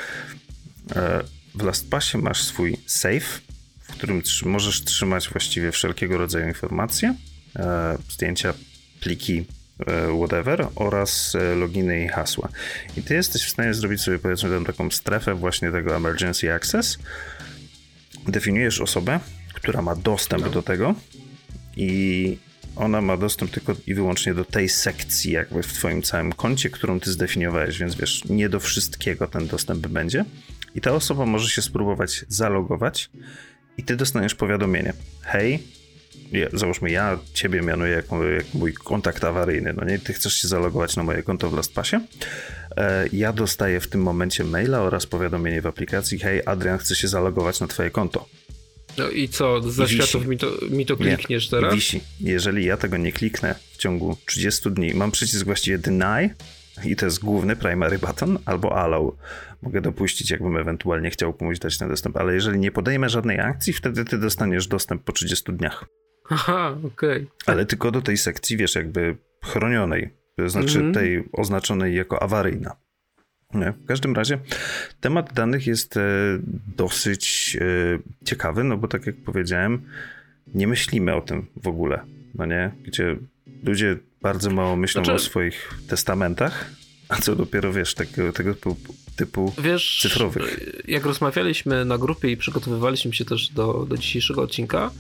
E, 0.96 1.22
w 1.54 1.62
LastPassie 1.62 2.18
masz 2.18 2.42
swój 2.42 2.76
safe, 2.86 3.40
w 3.80 3.92
którym 3.92 4.22
możesz 4.44 4.84
trzymać 4.84 5.28
właściwie 5.28 5.72
wszelkiego 5.72 6.18
rodzaju 6.18 6.48
informacje, 6.48 7.14
e, 7.56 7.98
zdjęcia, 8.08 8.54
pliki, 9.00 9.44
e, 9.86 10.16
whatever 10.18 10.68
oraz 10.74 11.36
loginy 11.56 12.04
i 12.04 12.08
hasła. 12.08 12.48
I 12.96 13.02
ty 13.02 13.14
jesteś 13.14 13.44
w 13.44 13.50
stanie 13.50 13.74
zrobić 13.74 14.00
sobie 14.00 14.18
powiedzmy 14.18 14.50
tę 14.50 14.64
taką 14.64 14.90
strefę 14.90 15.34
właśnie 15.34 15.72
tego 15.72 15.96
emergency 15.96 16.52
access. 16.52 16.98
Definiujesz 18.28 18.80
osobę, 18.80 19.20
która 19.54 19.82
ma 19.82 19.96
dostęp 19.96 20.44
no. 20.44 20.50
do 20.50 20.62
tego 20.62 20.94
i 21.76 22.38
ona 22.76 23.00
ma 23.00 23.16
dostęp 23.16 23.50
tylko 23.50 23.76
i 23.86 23.94
wyłącznie 23.94 24.34
do 24.34 24.44
tej 24.44 24.68
sekcji 24.68 25.32
jakby 25.32 25.62
w 25.62 25.72
twoim 25.72 26.02
całym 26.02 26.32
koncie, 26.32 26.70
którą 26.70 27.00
ty 27.00 27.12
zdefiniowałeś, 27.12 27.78
więc 27.78 27.94
wiesz, 27.94 28.24
nie 28.24 28.48
do 28.48 28.60
wszystkiego 28.60 29.26
ten 29.28 29.46
dostęp 29.46 29.86
będzie. 29.86 30.24
I 30.74 30.80
ta 30.80 30.92
osoba 30.92 31.26
może 31.26 31.48
się 31.48 31.62
spróbować 31.62 32.24
zalogować 32.28 33.11
i 33.76 33.82
ty 33.82 33.96
dostaniesz 33.96 34.35
powiadomienie. 34.35 34.92
Hej, 35.22 35.62
ja, 36.32 36.46
załóżmy, 36.52 36.90
ja 36.90 37.18
ciebie 37.35 37.62
mianuję 37.62 37.92
jako, 37.92 38.28
jako 38.28 38.48
mój 38.54 38.72
kontakt 38.72 39.24
awaryjny, 39.24 39.72
no 39.72 39.85
nie? 39.85 39.98
Ty 39.98 40.12
chcesz 40.12 40.35
się 40.35 40.48
zalogować 40.48 40.96
na 40.96 41.02
moje 41.02 41.22
konto 41.22 41.50
w 41.50 41.54
LastPassie. 41.54 41.96
E, 42.76 43.08
ja 43.12 43.32
dostaję 43.32 43.80
w 43.80 43.88
tym 43.88 44.02
momencie 44.02 44.44
maila 44.44 44.80
oraz 44.80 45.06
powiadomienie 45.06 45.62
w 45.62 45.66
aplikacji, 45.66 46.18
hej, 46.18 46.42
Adrian 46.46 46.78
chce 46.78 46.94
się 46.94 47.08
zalogować 47.08 47.61
na 47.61 47.66
twoje 47.66 47.90
konto. 47.90 48.28
No 48.98 49.11
i 49.11 49.28
co, 49.28 49.70
za 49.72 49.88
światów 49.88 50.26
mi 50.26 50.38
to, 50.38 50.46
mi 50.70 50.87
to 50.87 50.96
klikniesz 50.96 51.44
nie, 51.44 51.50
teraz? 51.50 51.74
Wisi. 51.74 52.00
Jeżeli 52.20 52.64
ja 52.64 52.76
tego 52.76 52.96
nie 52.96 53.12
kliknę 53.12 53.54
w 53.72 53.76
ciągu 53.76 54.16
30 54.26 54.70
dni, 54.70 54.94
mam 54.94 55.11
przycisk 55.11 55.44
właściwie 55.44 55.78
deny 55.78 56.35
i 56.85 56.96
to 56.96 57.06
jest 57.06 57.24
główny 57.24 57.56
primary 57.56 57.98
button, 57.98 58.38
albo 58.44 58.76
allow. 58.76 59.14
Mogę 59.62 59.80
dopuścić, 59.80 60.30
jakbym 60.30 60.56
ewentualnie 60.56 61.11
chciał 61.11 61.32
komuś 61.32 61.58
dać 61.58 61.78
ten 61.78 61.88
dostęp, 61.88 62.16
ale 62.16 62.35
jeżeli 62.35 62.58
nie 62.58 62.70
podejmę 62.70 63.08
żadnej 63.08 63.40
akcji, 63.40 63.72
wtedy 63.72 64.04
ty 64.04 64.18
dostaniesz 64.18 64.66
dostęp 64.66 65.04
po 65.04 65.12
30 65.12 65.52
dniach. 65.52 65.85
Aha, 66.30 66.76
okej. 66.85 67.22
Okay. 67.22 67.26
Ale 67.46 67.66
tylko 67.66 67.90
do 67.90 68.02
tej 68.02 68.16
sekcji, 68.16 68.56
wiesz, 68.56 68.74
jakby 68.74 69.16
chronionej, 69.44 70.11
to 70.37 70.48
znaczy 70.48 70.78
mm 70.78 70.90
-hmm. 70.90 70.94
tej 70.94 71.28
oznaczonej 71.32 71.94
jako 71.94 72.22
awaryjna. 72.22 72.76
Nie. 73.54 73.72
W 73.72 73.87
każdym 73.87 74.14
razie 74.14 74.38
temat 75.00 75.32
danych 75.32 75.66
jest 75.66 75.96
e, 75.96 76.00
dosyć 76.76 77.56
e, 77.61 78.24
ciekawy, 78.24 78.64
no 78.64 78.76
bo 78.76 78.88
tak 78.88 79.06
jak 79.06 79.16
powiedziałem, 79.16 79.82
nie 80.54 80.66
myślimy 80.66 81.14
o 81.14 81.20
tym 81.20 81.46
w 81.56 81.68
ogóle, 81.68 82.04
no 82.35 82.46
nie? 82.46 82.70
Gdzie 82.85 83.16
ludzie 83.62 83.98
bardzo 84.22 84.51
mało 84.51 84.77
myślą 84.77 85.05
znaczy... 85.05 85.16
o 85.16 85.18
swoich 85.18 85.75
testamentach, 85.88 86.70
a 87.09 87.16
co 87.16 87.37
dopiero 87.37 87.72
wiesz, 87.72 87.94
tego, 87.94 88.33
tego 88.33 88.55
typu, 88.55 88.77
typu 89.16 89.53
wiesz, 89.59 89.98
cyfrowych. 90.03 90.75
Jak 90.88 91.07
rozmawialiśmy 91.07 91.85
na 91.85 91.98
grupie 91.98 92.31
i 92.31 92.37
przygotowywaliśmy 92.37 93.14
się 93.14 93.25
też 93.25 93.48
do, 93.48 93.87
do 93.88 93.96
dzisiejszego 93.96 94.42
odcinka, 94.42 94.90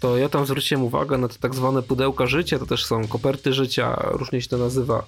to 0.00 0.18
ja 0.18 0.28
tam 0.28 0.46
zwróciłem 0.46 0.84
uwagę 0.84 1.18
na 1.18 1.28
te 1.28 1.38
tak 1.38 1.54
zwane 1.54 1.82
pudełka 1.82 2.26
życia, 2.26 2.58
to 2.58 2.66
też 2.66 2.84
są 2.84 3.08
koperty 3.08 3.52
życia, 3.52 3.96
różnie 4.10 4.42
się 4.42 4.48
to 4.48 4.58
nazywa. 4.58 5.06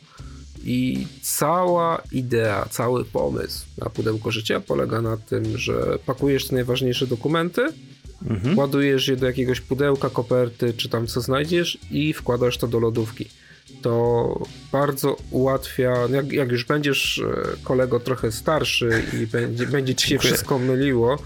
I 0.64 1.07
cała 1.23 2.03
idea, 2.12 2.66
cały 2.70 3.05
pomysł 3.05 3.66
na 3.79 3.90
pudełko 3.90 4.31
życia 4.31 4.61
polega 4.61 5.03
na 5.03 5.16
tym, 5.16 5.59
że 5.59 5.99
pakujesz 6.07 6.49
te 6.49 6.55
najważniejsze 6.55 7.07
dokumenty, 7.07 7.66
mhm. 8.26 8.59
ładujesz 8.59 9.09
je 9.09 9.16
do 9.16 9.26
jakiegoś 9.26 9.61
pudełka, 9.61 10.11
koperty, 10.11 10.72
czy 10.72 10.88
tam 10.88 11.06
co 11.06 11.20
znajdziesz 11.20 11.78
i 11.90 12.12
wkładasz 12.12 12.59
to 12.59 12.68
do 12.68 12.80
lodówki. 12.80 13.28
To 13.83 14.44
bardzo 14.72 15.16
ułatwia, 15.30 15.94
jak, 16.12 16.33
jak 16.33 16.50
już 16.50 16.64
będziesz 16.64 17.18
e, 17.18 17.64
kolego 17.64 18.00
trochę 18.00 18.33
starszy 18.33 19.02
i 19.22 19.26
będzie, 19.26 19.66
będzie 19.66 19.94
ci 19.94 20.09
się 20.09 20.18
wszystko 20.18 20.59
myliło, 20.59 21.18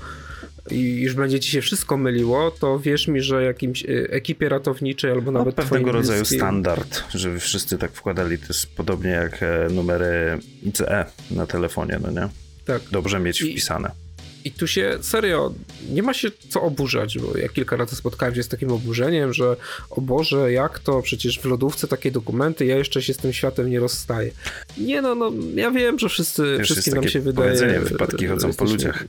i 0.71 1.01
już 1.01 1.15
będzie 1.15 1.41
ci 1.41 1.51
się 1.51 1.61
wszystko 1.61 1.97
myliło, 1.97 2.51
to 2.51 2.79
wierz 2.79 3.09
mi, 3.09 3.21
że 3.21 3.45
jakimś 3.45 3.85
y, 3.85 4.09
ekipie 4.11 4.49
ratowniczej 4.49 5.11
albo 5.11 5.31
no, 5.31 5.39
nawet 5.39 5.55
pewnego 5.55 5.93
rodzaju 5.93 6.21
bliskim... 6.21 6.39
standard, 6.39 7.03
żeby 7.15 7.41
wszyscy 7.41 7.79
tak 7.79 7.93
wkładali. 7.93 8.39
To 8.39 8.47
jest 8.49 8.77
podobnie 8.77 9.11
jak 9.11 9.43
e, 9.43 9.69
numery 9.71 10.39
ICE 10.63 11.07
na 11.31 11.47
telefonie, 11.47 11.99
no 12.03 12.11
nie? 12.11 12.29
Tak. 12.65 12.83
Dobrze 12.91 13.21
mieć 13.21 13.43
I... 13.43 13.53
wpisane. 13.53 14.04
I 14.45 14.53
tu 14.53 14.67
się 14.67 14.99
serio 15.01 15.55
nie 15.91 16.03
ma 16.03 16.15
się 16.15 16.29
co 16.49 16.63
oburzać, 16.63 17.19
bo 17.19 17.39
ja 17.39 17.49
kilka 17.49 17.77
razy 17.77 17.97
spotkałem 17.97 18.35
się 18.35 18.43
z 18.43 18.49
takim 18.49 18.73
oburzeniem, 18.73 19.33
że 19.33 19.57
o 19.91 20.01
Boże, 20.01 20.53
jak 20.53 20.79
to? 20.79 21.03
Przecież 21.03 21.39
w 21.41 21.45
lodówce 21.45 21.89
takie 21.89 22.11
dokumenty, 22.11 22.67
ja 22.67 22.77
jeszcze 22.77 23.03
się 23.03 23.15
z 23.15 23.17
tym 23.17 23.33
światem 23.33 23.71
nie 23.71 23.81
rozstaję. 23.81 24.31
Nie 24.79 25.03
no, 25.03 25.15
no 25.15 25.33
ja 25.55 25.71
wiem, 25.71 25.99
że 25.99 26.09
wszyscy, 26.09 26.57
Wiesz, 26.59 26.71
wszystkim 26.71 26.95
nam 26.95 27.09
się 27.09 27.21
wydaje. 27.21 27.81
wypadki 27.81 28.27
chodzą 28.27 28.55
po 28.55 28.65
ludziach. 28.65 29.05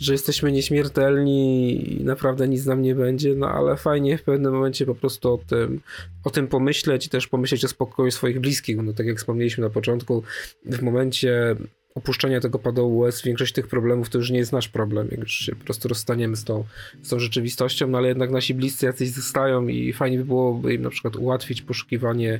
Że 0.00 0.12
jesteśmy 0.12 0.52
nieśmiertelni 0.52 2.00
i 2.00 2.04
naprawdę 2.04 2.48
nic 2.48 2.66
nam 2.66 2.82
nie 2.82 2.94
będzie, 2.94 3.34
no 3.34 3.48
ale 3.48 3.76
fajnie 3.76 4.18
w 4.18 4.22
pewnym 4.22 4.52
momencie 4.52 4.86
po 4.86 4.94
prostu 4.94 5.34
o 5.34 5.38
tym, 5.38 5.80
o 6.24 6.30
tym 6.30 6.48
pomyśleć 6.48 7.06
i 7.06 7.08
też 7.08 7.26
pomyśleć 7.26 7.64
o 7.64 7.68
spokoju 7.68 8.10
swoich 8.10 8.40
bliskich. 8.40 8.76
No 8.82 8.92
tak 8.92 9.06
jak 9.06 9.18
wspomnieliśmy 9.18 9.64
na 9.64 9.70
początku, 9.70 10.22
w 10.66 10.82
momencie 10.82 11.56
opuszczenia 11.96 12.40
tego 12.40 12.58
padołu 12.58 12.98
łez, 12.98 13.22
większość 13.22 13.52
tych 13.52 13.66
problemów 13.66 14.08
to 14.08 14.18
już 14.18 14.30
nie 14.30 14.38
jest 14.38 14.52
nasz 14.52 14.68
problem, 14.68 15.08
jak 15.10 15.20
już 15.20 15.32
się 15.32 15.56
po 15.56 15.64
prostu 15.64 15.88
rozstaniemy 15.88 16.36
z 16.36 16.44
tą, 16.44 16.64
z 17.02 17.08
tą 17.08 17.18
rzeczywistością, 17.18 17.88
no 17.88 17.98
ale 17.98 18.08
jednak 18.08 18.30
nasi 18.30 18.54
bliscy 18.54 18.86
jacyś 18.86 19.10
zostają 19.10 19.68
i 19.68 19.92
fajnie 19.92 20.18
by 20.18 20.24
było 20.24 20.70
im 20.70 20.82
na 20.82 20.90
przykład 20.90 21.16
ułatwić 21.16 21.62
poszukiwanie 21.62 22.38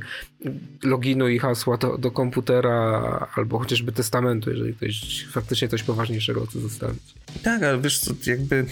loginu 0.83 1.29
i 1.29 1.39
hasła 1.39 1.77
do, 1.77 1.99
do 1.99 2.11
komputera 2.11 3.29
albo 3.35 3.59
chociażby 3.59 3.93
testamentu, 3.93 4.51
jeżeli 4.51 4.75
ktoś 4.75 5.27
faktycznie 5.31 5.69
coś 5.69 5.83
poważniejszego 5.83 6.47
chce 6.47 6.61
zostawić. 6.61 7.15
Tak, 7.43 7.63
ale 7.63 7.81
wiesz, 7.81 8.01
jakby 8.27 8.67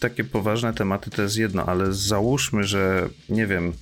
takie 0.00 0.24
poważne 0.24 0.74
tematy 0.74 1.10
to 1.10 1.22
jest 1.22 1.36
jedno, 1.36 1.66
ale 1.66 1.92
załóżmy, 1.92 2.64
że 2.64 3.08
nie 3.28 3.46
wiem, 3.46 3.72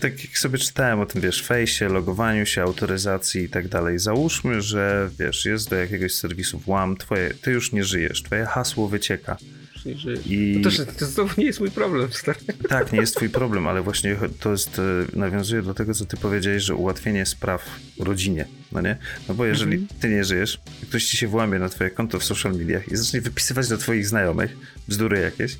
tak 0.00 0.24
jak 0.24 0.38
sobie 0.38 0.58
czytałem 0.58 1.00
o 1.00 1.06
tym, 1.06 1.20
wiesz, 1.22 1.42
fejsie, 1.42 1.88
logowaniu 1.88 2.46
się, 2.46 2.62
autoryzacji 2.62 3.42
i 3.42 3.48
tak 3.48 3.68
dalej, 3.68 3.98
załóżmy, 3.98 4.62
że 4.62 5.10
wiesz, 5.18 5.44
jest 5.44 5.70
do 5.70 5.76
jakiegoś 5.76 6.14
serwisu 6.14 6.58
włam, 6.58 6.96
twoje, 6.96 7.34
ty 7.42 7.50
już 7.50 7.72
nie 7.72 7.84
żyjesz, 7.84 8.22
twoje 8.22 8.46
hasło 8.46 8.88
wycieka. 8.88 9.36
Nie 9.84 9.94
I... 10.26 10.60
To, 10.62 10.70
też, 10.70 10.80
to 10.98 11.06
znowu 11.06 11.40
nie 11.40 11.46
jest 11.46 11.60
mój 11.60 11.70
problem, 11.70 12.12
stary. 12.12 12.38
Tak, 12.68 12.92
nie 12.92 13.00
jest 13.00 13.16
twój 13.16 13.30
problem, 13.30 13.66
ale 13.66 13.82
właśnie 13.82 14.16
to 14.40 14.50
jest, 14.50 14.78
e, 14.78 14.82
nawiązuje 15.18 15.62
do 15.62 15.74
tego, 15.74 15.94
co 15.94 16.04
ty 16.04 16.16
powiedziałeś, 16.16 16.62
że 16.62 16.74
ułatwienie 16.74 17.26
spraw 17.26 17.80
rodzinie, 17.98 18.46
no 18.72 18.80
nie? 18.80 18.96
No 19.28 19.34
bo 19.34 19.46
jeżeli 19.46 19.76
mhm. 19.76 20.00
ty 20.00 20.08
nie 20.08 20.24
żyjesz, 20.24 20.60
ktoś 20.82 21.04
ci 21.04 21.16
się 21.16 21.28
włamie 21.28 21.58
na 21.58 21.68
twoje 21.68 21.90
konto 21.90 22.18
w 22.18 22.24
social 22.24 22.52
mediach 22.52 22.88
i 22.92 22.96
zacznie 22.96 23.20
wypisywać 23.20 23.68
do 23.68 23.78
twoich 23.78 24.06
znajomych 24.06 24.56
bzdury 24.88 25.20
jakieś, 25.20 25.58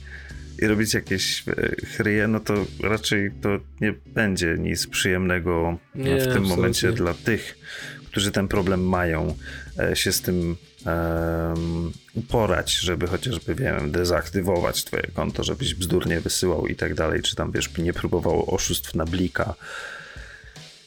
i 0.65 0.67
robić 0.67 0.95
jakieś 0.95 1.45
e, 1.49 1.87
chryje, 1.87 2.29
no 2.29 2.41
to 2.41 2.55
raczej 2.83 3.31
to 3.43 3.49
nie 3.81 3.95
będzie 4.07 4.57
nic 4.59 4.87
przyjemnego 4.87 5.79
nie, 5.95 6.05
w 6.05 6.07
tym 6.07 6.19
absolutnie. 6.29 6.49
momencie 6.49 6.93
dla 6.93 7.15
tych, 7.15 7.59
którzy 8.07 8.31
ten 8.33 8.49
problem 8.49 8.89
mają, 8.89 9.35
e, 9.79 9.97
się 9.97 10.13
z 10.13 10.21
tym 10.21 10.57
um, 10.87 11.93
uporać, 12.15 12.73
żeby 12.73 13.07
chociażby, 13.07 13.55
wiem, 13.55 13.91
dezaktywować 13.91 14.85
twoje 14.85 15.07
konto, 15.15 15.45
żebyś 15.45 15.75
bzdurnie 15.75 16.21
wysyłał 16.21 16.67
i 16.67 16.75
tak 16.75 16.95
dalej, 16.95 17.23
czy 17.23 17.37
tam, 17.37 17.53
wiesz, 17.53 17.79
nie 17.79 17.93
próbował 17.93 18.55
oszustw 18.55 18.95
na 18.95 19.05
blika 19.05 19.55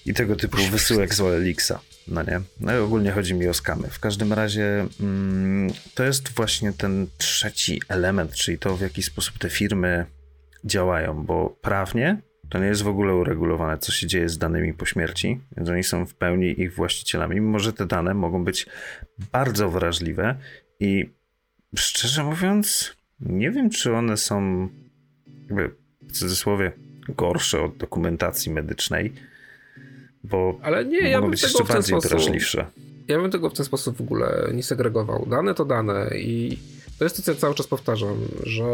i 0.06 0.14
tego 0.14 0.36
typu 0.36 0.58
wysyłek 0.72 1.14
z 1.14 1.22
OLX-a. 1.22 1.80
No 2.08 2.24
nie? 2.24 2.42
No 2.60 2.76
i 2.76 2.78
ogólnie 2.78 3.12
chodzi 3.12 3.34
mi 3.34 3.48
o 3.48 3.54
skamy. 3.54 3.88
W 3.90 4.00
każdym 4.00 4.34
razie 4.34 4.86
mm, 5.00 5.70
to 5.96 6.04
jest 6.04 6.30
właśnie 6.30 6.74
ten 6.74 7.08
trzeci 7.18 7.82
element, 7.90 8.34
czyli 8.34 8.60
to 8.60 8.78
w 8.78 8.82
jaki 8.82 9.04
sposób 9.04 9.38
te 9.38 9.50
firmy 9.50 10.06
działają, 10.64 11.24
bo 11.26 11.58
prawnie 11.62 12.22
to 12.50 12.60
nie 12.60 12.66
jest 12.66 12.82
w 12.82 12.88
ogóle 12.88 13.16
uregulowane, 13.16 13.78
co 13.78 13.92
się 13.92 14.08
dzieje 14.08 14.30
z 14.30 14.38
danymi 14.38 14.74
po 14.74 14.86
śmierci, 14.86 15.40
więc 15.58 15.70
oni 15.70 15.84
są 15.84 16.06
w 16.06 16.16
pełni 16.16 16.62
ich 16.62 16.76
właścicielami, 16.76 17.36
mimo 17.36 17.60
że 17.60 17.74
te 17.74 17.86
dane 17.86 18.14
mogą 18.14 18.44
być 18.44 18.66
bardzo 19.32 19.70
wrażliwe 19.70 20.36
i 20.80 21.10
szczerze 21.76 22.24
mówiąc, 22.24 22.96
nie 23.20 23.52
wiem, 23.52 23.70
czy 23.70 23.94
one 23.94 24.18
są 24.18 24.70
jakby 25.48 25.72
w 26.02 26.12
cudzysłowie 26.12 26.72
gorsze 27.10 27.62
od 27.62 27.78
dokumentacji 27.78 28.52
medycznej, 28.52 29.14
bo 30.30 30.60
Ale 30.62 30.86
nie, 30.86 30.98
ja 30.98 31.22
bym 31.22 31.32
być 31.32 31.42
tego 31.42 31.64
w 31.64 31.68
ten 31.68 31.84
sposób, 31.84 32.12
wrażliwsze. 32.12 32.66
Ja 33.08 33.22
bym 33.22 33.32
tego 33.32 33.50
w 33.50 33.54
ten 33.54 33.66
sposób 33.66 33.98
w 33.98 34.02
ogóle 34.02 34.50
nie 34.54 34.64
segregował. 34.64 35.26
Dane 35.30 35.54
to 35.54 35.66
dane 35.66 36.10
i 36.18 36.58
to 37.00 37.04
jest 37.04 37.16
to, 37.16 37.22
co 37.22 37.32
ja 37.32 37.38
cały 37.38 37.56
czas 37.56 37.68
powtarzam, 37.68 38.18
że 38.44 38.66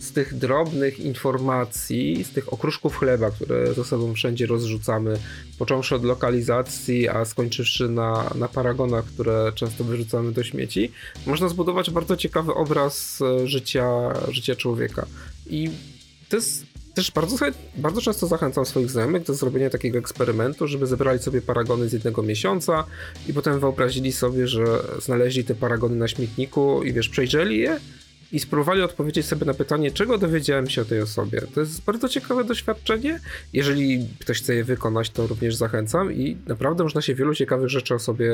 z 0.00 0.12
tych 0.12 0.34
drobnych 0.34 1.00
informacji, 1.00 2.24
z 2.24 2.30
tych 2.30 2.52
okruszków 2.52 2.96
chleba, 2.96 3.30
które 3.30 3.74
ze 3.74 3.84
sobą 3.84 4.14
wszędzie 4.14 4.46
rozrzucamy, 4.46 5.18
począwszy 5.58 5.94
od 5.94 6.04
lokalizacji, 6.04 7.08
a 7.08 7.24
skończywszy 7.24 7.88
na, 7.88 8.30
na 8.34 8.48
paragonach, 8.48 9.04
które 9.04 9.52
często 9.54 9.84
wyrzucamy 9.84 10.32
do 10.32 10.44
śmieci, 10.44 10.92
można 11.26 11.48
zbudować 11.48 11.90
bardzo 11.90 12.16
ciekawy 12.16 12.54
obraz 12.54 13.22
e, 13.22 13.46
życia, 13.46 13.88
życia 14.30 14.56
człowieka. 14.56 15.06
I 15.46 15.70
to 16.28 16.36
jest 16.36 16.75
też 16.96 17.10
bardzo, 17.10 17.36
bardzo 17.76 18.00
często 18.00 18.26
zachęcam 18.26 18.66
swoich 18.66 18.90
znajomych 18.90 19.22
do 19.22 19.34
zrobienia 19.34 19.70
takiego 19.70 19.98
eksperymentu, 19.98 20.66
żeby 20.66 20.86
zebrali 20.86 21.18
sobie 21.18 21.42
paragony 21.42 21.88
z 21.88 21.92
jednego 21.92 22.22
miesiąca 22.22 22.84
i 23.28 23.34
potem 23.34 23.60
wyobrazili 23.60 24.12
sobie, 24.12 24.48
że 24.48 24.64
znaleźli 25.02 25.44
te 25.44 25.54
paragony 25.54 25.96
na 25.96 26.08
śmietniku 26.08 26.82
i 26.82 26.92
wiesz, 26.92 27.08
przejrzeli 27.08 27.58
je 27.58 27.80
i 28.32 28.40
spróbowali 28.40 28.82
odpowiedzieć 28.82 29.26
sobie 29.26 29.46
na 29.46 29.54
pytanie, 29.54 29.90
czego 29.90 30.18
dowiedziałem 30.18 30.70
się 30.70 30.82
o 30.82 30.84
tej 30.84 31.00
osobie. 31.00 31.42
To 31.54 31.60
jest 31.60 31.84
bardzo 31.84 32.08
ciekawe 32.08 32.44
doświadczenie. 32.44 33.20
Jeżeli 33.52 34.08
ktoś 34.20 34.42
chce 34.42 34.54
je 34.54 34.64
wykonać, 34.64 35.10
to 35.10 35.26
również 35.26 35.54
zachęcam 35.54 36.12
i 36.12 36.36
naprawdę 36.46 36.84
można 36.84 37.02
się 37.02 37.14
wielu 37.14 37.34
ciekawych 37.34 37.68
rzeczy 37.68 37.94
o 37.94 37.98
sobie 37.98 38.32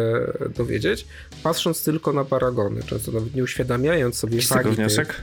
dowiedzieć, 0.56 1.06
patrząc 1.42 1.84
tylko 1.84 2.12
na 2.12 2.24
paragony, 2.24 2.82
często 2.82 3.12
nawet 3.12 3.34
nie 3.34 3.42
uświadamiając 3.42 4.16
sobie 4.16 4.40
wagi 4.40 4.76
tych, 4.76 5.22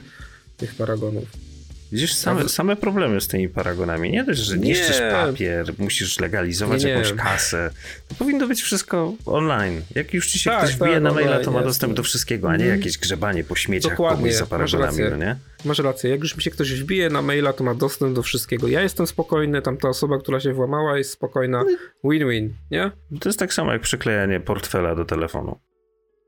tych 0.56 0.74
paragonów. 0.74 1.49
Widzisz, 1.92 2.14
same, 2.14 2.48
same 2.48 2.76
problemy 2.76 3.20
z 3.20 3.28
tymi 3.28 3.48
paragonami. 3.48 4.10
Nie 4.10 4.24
dość, 4.24 4.40
że 4.40 4.58
niszczysz 4.58 5.00
nie. 5.00 5.10
papier, 5.10 5.72
musisz 5.78 6.20
legalizować 6.20 6.84
nie, 6.84 6.90
jakąś 6.90 7.12
kasę. 7.12 7.70
To 8.08 8.14
powinno 8.14 8.46
być 8.48 8.62
wszystko 8.62 9.12
online. 9.26 9.82
Jak 9.94 10.14
już 10.14 10.28
ci 10.28 10.38
się 10.38 10.50
tak, 10.50 10.58
ktoś 10.58 10.76
wbije 10.76 10.94
tak, 10.94 11.02
na 11.02 11.12
maila, 11.12 11.40
to 11.40 11.50
ma 11.50 11.62
dostęp 11.62 11.94
do 11.94 12.02
wszystkiego, 12.02 12.50
a 12.50 12.56
nie 12.56 12.64
mhm. 12.64 12.80
jakieś 12.80 12.98
grzebanie 12.98 13.44
po 13.44 13.56
śmieciach 13.56 13.92
Dokładnie. 13.92 14.16
komuś 14.18 14.34
za 14.34 14.46
paragonami, 14.46 14.98
no 15.10 15.16
nie? 15.16 15.36
Masz 15.64 15.78
rację. 15.78 16.10
Jak 16.10 16.20
już 16.20 16.36
mi 16.36 16.42
się 16.42 16.50
ktoś 16.50 16.72
wbije 16.72 17.10
na 17.10 17.22
maila, 17.22 17.52
to 17.52 17.64
ma 17.64 17.74
dostęp 17.74 18.14
do 18.14 18.22
wszystkiego. 18.22 18.68
Ja 18.68 18.82
jestem 18.82 19.06
spokojny, 19.06 19.62
tamta 19.62 19.88
osoba, 19.88 20.18
która 20.18 20.40
się 20.40 20.52
włamała 20.52 20.98
jest 20.98 21.10
spokojna. 21.10 21.64
No 21.64 22.10
win-win, 22.10 22.48
nie? 22.70 22.90
To 23.20 23.28
jest 23.28 23.38
tak 23.38 23.54
samo 23.54 23.72
jak 23.72 23.82
przyklejanie 23.82 24.40
portfela 24.40 24.94
do 24.94 25.04
telefonu. 25.04 25.60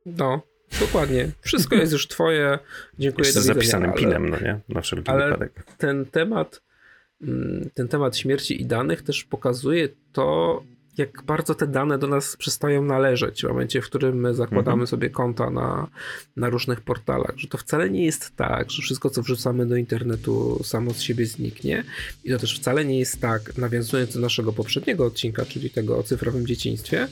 No, 0.07 0.42
Dokładnie. 0.80 1.30
Wszystko 1.40 1.74
jest 1.74 1.92
już 1.92 2.08
twoje. 2.08 2.58
Dziękuję. 2.98 3.26
Jeszcze 3.26 3.40
z 3.40 3.44
zapisanym 3.44 3.90
ale, 3.90 3.98
pinem, 3.98 4.28
no 4.28 4.40
nie? 4.40 4.61
Na 4.68 4.80
wszelki 4.80 5.11
ale 5.11 5.24
wypadek. 5.24 5.64
Ten 5.78 6.06
temat, 6.06 6.62
mm, 7.22 7.70
ten 7.74 7.88
temat 7.88 8.16
śmierci 8.16 8.62
i 8.62 8.66
danych 8.66 9.02
też 9.02 9.24
pokazuje 9.24 9.88
to, 10.12 10.62
jak 10.98 11.22
bardzo 11.22 11.54
te 11.54 11.66
dane 11.66 11.98
do 11.98 12.06
nas 12.06 12.37
przestają 12.37 12.85
należeć 12.85 13.42
w 13.42 13.48
momencie, 13.48 13.82
w 13.82 13.87
którym 13.87 14.20
my 14.20 14.35
zakładamy 14.35 14.72
mhm. 14.72 14.87
sobie 14.87 15.11
konta 15.11 15.50
na, 15.50 15.88
na 16.37 16.50
różnych 16.50 16.80
portalach. 16.80 17.35
Że 17.37 17.48
to 17.48 17.58
wcale 17.58 17.90
nie 17.90 18.04
jest 18.04 18.37
tak, 18.37 18.70
że 18.70 18.82
wszystko, 18.82 19.11
co 19.11 19.22
wrzucamy 19.22 19.66
do 19.66 19.76
internetu, 19.76 20.61
samo 20.64 20.94
z 20.94 21.00
siebie 21.00 21.26
zniknie. 21.26 21.85
I 22.24 22.30
to 22.30 22.38
też 22.38 22.58
wcale 22.58 22.85
nie 22.85 22.98
jest 22.98 23.20
tak, 23.20 23.56
nawiązując 23.58 24.14
do 24.14 24.20
naszego 24.20 24.52
poprzedniego 24.52 25.06
odcinka, 25.06 25.44
czyli 25.44 25.70
tego 25.70 25.98
o 25.98 26.02
cyfrowym 26.02 26.46
dzieciństwie, 26.46 27.08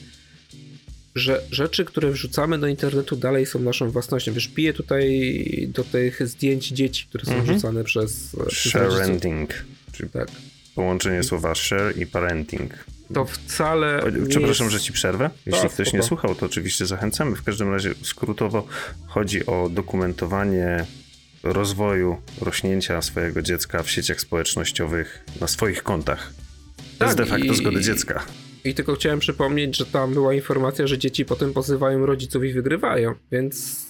że 1.15 1.41
rzeczy, 1.51 1.85
które 1.85 2.11
wrzucamy 2.11 2.59
do 2.59 2.67
internetu 2.67 3.15
dalej 3.15 3.45
są 3.45 3.59
naszą 3.59 3.91
własnością. 3.91 4.33
Wiesz, 4.33 4.47
piję 4.47 4.73
tutaj 4.73 5.31
do 5.73 5.83
tych 5.83 6.27
zdjęć 6.27 6.67
dzieci, 6.67 7.05
które 7.09 7.25
są 7.25 7.31
mm 7.31 7.45
-hmm. 7.45 7.49
wrzucane 7.49 7.83
przez... 7.83 8.35
Sharenting, 8.49 9.49
czyli 9.91 10.09
tak. 10.09 10.27
połączenie 10.75 11.23
słowa 11.23 11.55
share 11.55 11.97
i 11.97 12.05
parenting. 12.05 12.85
To 13.13 13.25
wcale. 13.25 14.03
Przepraszam, 14.29 14.65
jest... 14.65 14.77
że 14.77 14.79
ci 14.79 14.93
przerwę. 14.93 15.29
Jeśli 15.45 15.61
tak, 15.61 15.71
ktoś 15.71 15.87
spoko. 15.87 15.97
nie 15.97 16.03
słuchał, 16.03 16.35
to 16.35 16.45
oczywiście 16.45 16.85
zachęcamy. 16.85 17.35
W 17.35 17.43
każdym 17.43 17.71
razie 17.71 17.93
skrótowo 18.03 18.67
chodzi 19.07 19.45
o 19.45 19.69
dokumentowanie 19.69 20.85
rozwoju, 21.43 22.21
rośnięcia 22.41 23.01
swojego 23.01 23.41
dziecka 23.41 23.83
w 23.83 23.89
sieciach 23.89 24.21
społecznościowych 24.21 25.25
na 25.41 25.47
swoich 25.47 25.83
kontach. 25.83 26.33
To 26.97 27.05
jest 27.05 27.17
tak, 27.17 27.25
de 27.27 27.31
facto 27.31 27.53
i... 27.53 27.55
zgody 27.55 27.81
dziecka. 27.81 28.25
I 28.63 28.73
tylko 28.73 28.95
chciałem 28.95 29.19
przypomnieć, 29.19 29.77
że 29.77 29.85
tam 29.85 30.13
była 30.13 30.33
informacja, 30.33 30.87
że 30.87 30.97
dzieci 30.97 31.25
potem 31.25 31.53
pozywają 31.53 32.05
rodziców 32.05 32.43
i 32.43 32.53
wygrywają, 32.53 33.15
więc 33.31 33.85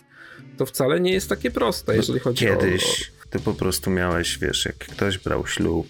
to 0.58 0.66
wcale 0.66 1.00
nie 1.00 1.14
jest 1.14 1.30
takie 1.30 1.52
proste, 1.52 1.96
jeżeli 1.96 2.20
chodzi 2.20 2.46
Kiedyś 2.46 2.84
o... 2.84 3.30
ty 3.30 3.40
po 3.40 3.54
prostu 3.54 3.90
miałeś, 3.90 4.38
wiesz, 4.38 4.66
jak 4.66 4.78
ktoś 4.78 5.18
brał 5.18 5.48
ślub, 5.48 5.88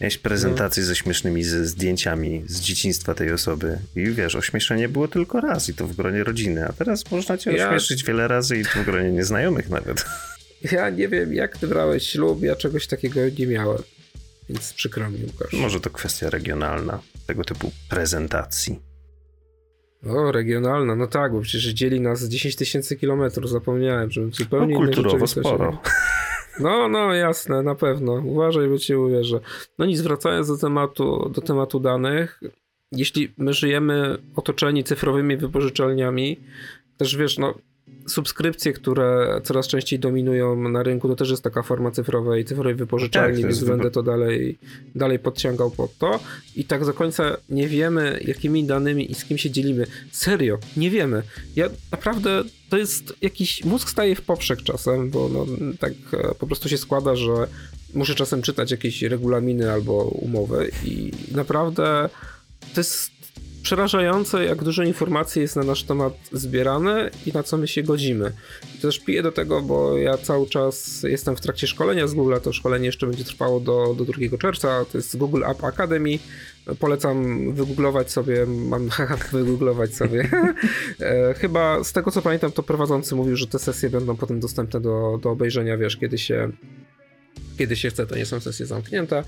Miałeś 0.00 0.18
prezentację 0.18 0.82
no. 0.82 0.86
ze 0.86 0.96
śmiesznymi 0.96 1.44
ze 1.44 1.66
zdjęciami 1.66 2.42
z 2.46 2.60
dzieciństwa 2.60 3.14
tej 3.14 3.32
osoby 3.32 3.78
i 3.96 4.10
wiesz, 4.10 4.34
ośmieszenie 4.34 4.88
było 4.88 5.08
tylko 5.08 5.40
raz 5.40 5.68
i 5.68 5.74
to 5.74 5.86
w 5.86 5.96
gronie 5.96 6.24
rodziny, 6.24 6.66
a 6.68 6.72
teraz 6.72 7.10
można 7.10 7.38
cię 7.38 7.52
ja... 7.52 7.66
ośmieszyć 7.66 8.04
wiele 8.04 8.28
razy 8.28 8.56
i 8.58 8.64
to 8.64 8.70
w 8.82 8.84
gronie 8.84 9.12
nieznajomych 9.12 9.68
nawet. 9.68 10.04
Ja 10.72 10.90
nie 10.90 11.08
wiem, 11.08 11.34
jak 11.34 11.58
ty 11.58 11.66
brałeś 11.66 12.10
ślub, 12.10 12.42
ja 12.42 12.56
czegoś 12.56 12.86
takiego 12.86 13.20
nie 13.38 13.46
miałem, 13.46 13.82
więc 14.48 14.72
przykro 14.72 15.10
mi, 15.10 15.24
Łukasz. 15.24 15.52
Może 15.52 15.80
to 15.80 15.90
kwestia 15.90 16.30
regionalna, 16.30 17.00
tego 17.28 17.44
typu 17.44 17.70
prezentacji. 17.90 18.80
O, 20.06 20.32
regionalna, 20.32 20.94
no 20.96 21.06
tak, 21.06 21.32
bo 21.32 21.40
przecież 21.40 21.72
dzieli 21.72 22.00
nas 22.00 22.24
10 22.24 22.56
tysięcy 22.56 22.96
kilometrów, 22.96 23.50
zapomniałem, 23.50 24.10
że 24.10 24.30
zupełnie 24.30 24.74
no, 24.74 24.80
kulturowo 24.80 25.26
sporo. 25.26 25.82
No, 26.60 26.88
no, 26.88 27.14
jasne, 27.14 27.62
na 27.62 27.74
pewno. 27.74 28.12
Uważaj, 28.12 28.68
bo 28.68 28.78
ci 28.78 28.94
uwierzę. 28.94 29.40
No 29.78 29.86
nic, 29.86 30.00
wracając 30.00 30.48
do 30.48 30.58
tematu, 30.58 31.28
do 31.34 31.40
tematu 31.40 31.80
danych, 31.80 32.40
jeśli 32.92 33.34
my 33.36 33.52
żyjemy 33.52 34.18
otoczeni 34.36 34.84
cyfrowymi 34.84 35.36
wypożyczalniami, 35.36 36.40
też 36.96 37.16
wiesz, 37.16 37.38
no 37.38 37.54
subskrypcje, 38.08 38.72
które 38.72 39.40
coraz 39.44 39.68
częściej 39.68 39.98
dominują 39.98 40.68
na 40.68 40.82
rynku, 40.82 41.08
to 41.08 41.16
też 41.16 41.30
jest 41.30 41.42
taka 41.42 41.62
forma 41.62 41.90
cyfrowej, 41.90 42.44
cyfrowej 42.44 42.74
wypożyczalni, 42.74 43.42
tak, 43.42 43.50
więc 43.50 43.64
będę 43.64 43.90
to 43.90 44.02
dalej, 44.02 44.58
dalej 44.94 45.18
podciągał 45.18 45.70
pod 45.70 45.98
to. 45.98 46.20
I 46.56 46.64
tak 46.64 46.84
do 46.84 46.94
końca 46.94 47.36
nie 47.48 47.68
wiemy, 47.68 48.20
jakimi 48.24 48.64
danymi 48.64 49.10
i 49.10 49.14
z 49.14 49.24
kim 49.24 49.38
się 49.38 49.50
dzielimy. 49.50 49.86
Serio, 50.12 50.58
nie 50.76 50.90
wiemy. 50.90 51.22
Ja 51.56 51.68
naprawdę, 51.92 52.44
to 52.70 52.78
jest 52.78 53.14
jakiś, 53.22 53.64
mózg 53.64 53.90
staje 53.90 54.16
w 54.16 54.22
poprzek 54.22 54.62
czasem, 54.62 55.10
bo 55.10 55.28
no, 55.28 55.46
tak 55.80 55.92
e, 56.12 56.34
po 56.34 56.46
prostu 56.46 56.68
się 56.68 56.78
składa, 56.78 57.16
że 57.16 57.32
muszę 57.94 58.14
czasem 58.14 58.42
czytać 58.42 58.70
jakieś 58.70 59.02
regulaminy 59.02 59.72
albo 59.72 60.04
umowy 60.04 60.70
i 60.84 61.12
naprawdę 61.32 62.08
to 62.74 62.80
jest 62.80 63.17
przerażające, 63.62 64.44
jak 64.44 64.64
dużo 64.64 64.82
informacji 64.82 65.42
jest 65.42 65.56
na 65.56 65.62
nasz 65.62 65.82
temat 65.82 66.12
zbierane 66.32 67.10
i 67.26 67.32
na 67.32 67.42
co 67.42 67.56
my 67.56 67.68
się 67.68 67.82
godzimy. 67.82 68.32
I 68.76 68.80
też 68.80 68.98
piję 68.98 69.22
do 69.22 69.32
tego, 69.32 69.62
bo 69.62 69.98
ja 69.98 70.18
cały 70.18 70.46
czas 70.46 71.02
jestem 71.02 71.36
w 71.36 71.40
trakcie 71.40 71.66
szkolenia 71.66 72.06
z 72.06 72.14
Google, 72.14 72.34
to 72.42 72.52
szkolenie 72.52 72.86
jeszcze 72.86 73.06
będzie 73.06 73.24
trwało 73.24 73.60
do, 73.60 73.94
do 73.94 74.04
2 74.04 74.38
czerwca, 74.38 74.84
to 74.92 74.98
jest 74.98 75.16
Google 75.16 75.44
App 75.44 75.64
Academy. 75.64 76.18
Polecam 76.78 77.52
wygooglować 77.54 78.12
sobie, 78.12 78.46
mam 78.46 78.88
wygooglować 79.32 79.94
sobie. 79.94 80.28
E, 81.00 81.34
chyba 81.34 81.84
z 81.84 81.92
tego 81.92 82.10
co 82.10 82.22
pamiętam, 82.22 82.52
to 82.52 82.62
prowadzący 82.62 83.14
mówił, 83.14 83.36
że 83.36 83.46
te 83.46 83.58
sesje 83.58 83.90
będą 83.90 84.16
potem 84.16 84.40
dostępne 84.40 84.80
do, 84.80 85.18
do 85.22 85.30
obejrzenia, 85.30 85.76
wiesz, 85.76 85.96
kiedy 85.96 86.18
się 86.18 86.50
kiedy 87.58 87.76
się 87.76 87.90
chce, 87.90 88.06
to 88.06 88.16
nie 88.16 88.26
są 88.26 88.40
sesje 88.40 88.66
zamknięte. 88.66 89.24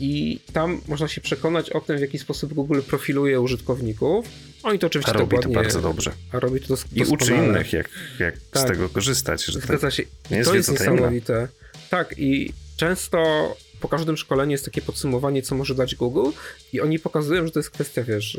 I 0.00 0.40
tam 0.52 0.80
można 0.88 1.08
się 1.08 1.20
przekonać 1.20 1.70
o 1.70 1.80
tym, 1.80 1.98
w 1.98 2.00
jaki 2.00 2.18
sposób 2.18 2.54
Google 2.54 2.80
profiluje 2.80 3.40
użytkowników. 3.40 4.26
Oni 4.62 4.78
to 4.78 4.86
oczywiście 4.86 5.12
a 5.12 5.18
robi 5.18 5.36
dokładnie, 5.36 5.54
to 5.54 5.60
bardzo 5.60 5.80
dobrze. 5.80 6.12
A 6.32 6.40
robi 6.40 6.60
to 6.60 6.68
doskonale. 6.68 7.08
I 7.08 7.12
uczy 7.12 7.34
innych, 7.34 7.72
jak, 7.72 7.88
jak 8.18 8.34
tak. 8.50 8.62
z 8.62 8.66
tego 8.66 8.88
korzystać. 8.88 9.44
Że 9.44 9.60
Zgadza 9.60 9.78
tak 9.78 9.92
się. 9.92 10.02
Nie 10.30 10.36
jest 10.36 10.50
to 10.50 10.56
jest 10.56 10.70
niesamowite. 10.70 11.48
Tak, 11.90 12.14
i 12.18 12.52
często 12.76 13.56
po 13.80 13.88
każdym 13.88 14.16
szkoleniu 14.16 14.50
jest 14.50 14.64
takie 14.64 14.82
podsumowanie, 14.82 15.42
co 15.42 15.54
może 15.54 15.74
dać 15.74 15.94
Google 15.94 16.30
i 16.72 16.80
oni 16.80 16.98
pokazują, 16.98 17.46
że 17.46 17.52
to 17.52 17.58
jest 17.58 17.70
kwestia, 17.70 18.02
wiesz, 18.02 18.38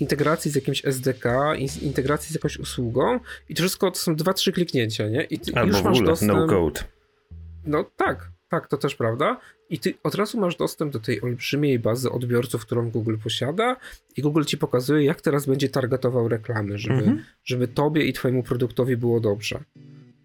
integracji 0.00 0.50
z 0.50 0.54
jakimś 0.54 0.84
SDK, 0.84 1.54
integracji 1.82 2.32
z 2.32 2.34
jakąś 2.34 2.56
usługą 2.56 3.20
i 3.48 3.54
to 3.54 3.62
wszystko 3.62 3.90
to 3.90 3.98
są 3.98 4.16
dwa, 4.16 4.32
trzy 4.34 4.52
kliknięcia, 4.52 5.08
nie? 5.08 5.24
I 5.24 5.38
ty 5.38 5.52
Albo 5.54 5.66
już 5.66 5.76
w 5.76 5.86
ogóle, 5.86 5.92
masz 5.92 6.06
dostęp... 6.06 6.32
no 6.32 6.46
code. 6.46 6.80
No 7.64 7.90
tak, 7.96 8.30
tak, 8.54 8.68
to 8.68 8.76
też 8.76 8.94
prawda. 8.94 9.40
I 9.70 9.78
ty 9.78 9.94
od 10.02 10.14
razu 10.14 10.40
masz 10.40 10.56
dostęp 10.56 10.92
do 10.92 11.00
tej 11.00 11.22
olbrzymiej 11.22 11.78
bazy 11.78 12.10
odbiorców, 12.10 12.62
którą 12.66 12.90
Google 12.90 13.16
posiada, 13.22 13.76
i 14.16 14.22
Google 14.22 14.44
ci 14.44 14.58
pokazuje, 14.58 15.04
jak 15.04 15.20
teraz 15.20 15.46
będzie 15.46 15.68
targetował 15.68 16.28
reklamy, 16.28 16.78
żeby, 16.78 16.94
mhm. 16.94 17.24
żeby 17.44 17.68
tobie 17.68 18.04
i 18.04 18.12
twojemu 18.12 18.42
produktowi 18.42 18.96
było 18.96 19.20
dobrze. 19.20 19.64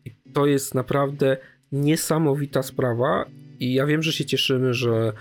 I 0.05 0.11
to 0.33 0.45
jest 0.45 0.75
naprawdę 0.75 1.37
niesamowita 1.71 2.63
sprawa 2.63 3.25
i 3.59 3.73
ja 3.73 3.85
wiem, 3.85 4.03
że 4.03 4.13
się 4.13 4.25
cieszymy, 4.25 4.73
że 4.73 5.13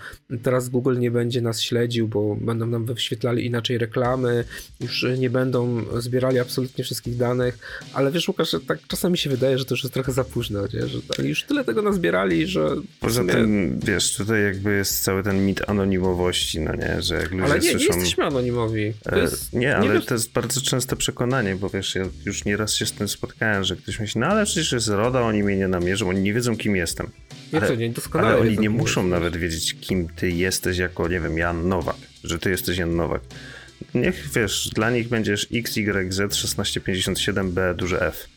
teraz 0.43 0.69
Google 0.69 0.99
nie 0.99 1.11
będzie 1.11 1.41
nas 1.41 1.61
śledził, 1.61 2.07
bo 2.07 2.35
będą 2.35 2.65
nam 2.65 2.85
wyświetlali 2.85 3.45
inaczej 3.45 3.77
reklamy, 3.77 4.43
już 4.79 5.05
nie 5.17 5.29
będą 5.29 5.85
zbierali 5.99 6.39
absolutnie 6.39 6.83
wszystkich 6.83 7.17
danych, 7.17 7.59
ale 7.93 8.11
wiesz 8.11 8.27
Łukasz, 8.27 8.55
tak 8.67 8.79
czasami 8.87 9.17
się 9.17 9.29
wydaje, 9.29 9.57
że 9.57 9.65
to 9.65 9.73
już 9.73 9.83
jest 9.83 9.93
trochę 9.93 10.11
za 10.11 10.23
późno, 10.23 10.61
nie? 10.61 10.87
że 10.87 10.99
już 11.23 11.43
tyle 11.43 11.63
tego 11.63 11.81
nazbierali, 11.81 12.47
że... 12.47 12.69
Poza 12.99 13.21
sumie... 13.21 13.33
tym, 13.33 13.79
wiesz, 13.79 14.15
tutaj 14.15 14.43
jakby 14.43 14.75
jest 14.75 15.03
cały 15.03 15.23
ten 15.23 15.45
mit 15.45 15.69
anonimowości, 15.69 16.59
no 16.59 16.75
nie, 16.75 17.01
że 17.01 17.15
jak 17.15 17.31
ludzie 17.31 17.43
Ale 17.43 17.59
nie, 17.59 17.71
słyszą... 17.71 17.93
nie 17.93 17.99
jesteśmy 17.99 18.25
anonimowi. 18.25 18.93
E, 19.05 19.19
jest... 19.19 19.53
nie, 19.53 19.75
ale 19.75 19.87
nie 19.87 19.93
wiesz... 19.93 20.05
to 20.05 20.13
jest 20.13 20.31
bardzo 20.31 20.61
częste 20.61 20.95
przekonanie, 20.95 21.55
bo 21.55 21.69
wiesz, 21.69 21.95
ja 21.95 22.05
już 22.25 22.45
nieraz 22.45 22.75
się 22.75 22.85
z 22.85 22.91
tym 22.91 23.07
spotkałem, 23.07 23.63
że 23.63 23.75
ktoś 23.75 23.99
myśli, 23.99 24.21
no 24.21 24.27
ale 24.27 24.45
przecież 24.45 24.71
jest 24.71 24.87
RODA, 24.87 25.21
oni 25.21 25.43
mnie 25.43 25.57
nie 25.57 25.67
namierzą, 25.67 26.09
oni 26.09 26.21
nie 26.21 26.33
wiedzą, 26.33 26.57
kim 26.57 26.75
jestem. 26.75 27.09
Nie, 27.53 27.61
ale, 27.61 27.77
nie, 27.77 27.89
doskonale 27.89 28.28
ale 28.29 28.41
oni 28.41 28.59
nie 28.59 28.69
muszą 28.69 29.07
nawet 29.07 29.37
wiedzieć, 29.37 29.75
kim 29.81 30.09
ty 30.15 30.31
jesteś 30.31 30.77
jako, 30.77 31.07
nie 31.07 31.19
wiem, 31.19 31.37
Jan 31.37 31.67
Nowak, 31.67 31.97
że 32.23 32.39
ty 32.39 32.49
jesteś 32.49 32.77
Jan 32.77 32.95
Nowak. 32.95 33.21
Niech, 33.93 34.29
wiesz, 34.35 34.69
dla 34.75 34.91
nich 34.91 35.07
będziesz 35.07 35.47
XYZ 35.53 36.19
1657B 36.19 37.75
duże 37.75 38.07
F. 38.07 38.27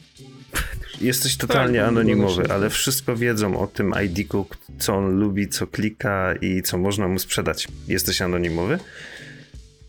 Jesteś 1.00 1.36
totalnie 1.36 1.78
tak, 1.78 1.88
anonimowy, 1.88 2.50
ale 2.50 2.70
wszystko 2.70 3.16
wiedzą 3.16 3.60
o 3.60 3.66
tym 3.66 3.94
ID-ku, 4.04 4.46
co 4.78 4.96
on 4.96 5.18
lubi, 5.18 5.48
co 5.48 5.66
klika 5.66 6.34
i 6.40 6.62
co 6.62 6.78
można 6.78 7.08
mu 7.08 7.18
sprzedać. 7.18 7.68
Jesteś 7.88 8.22
anonimowy? 8.22 8.78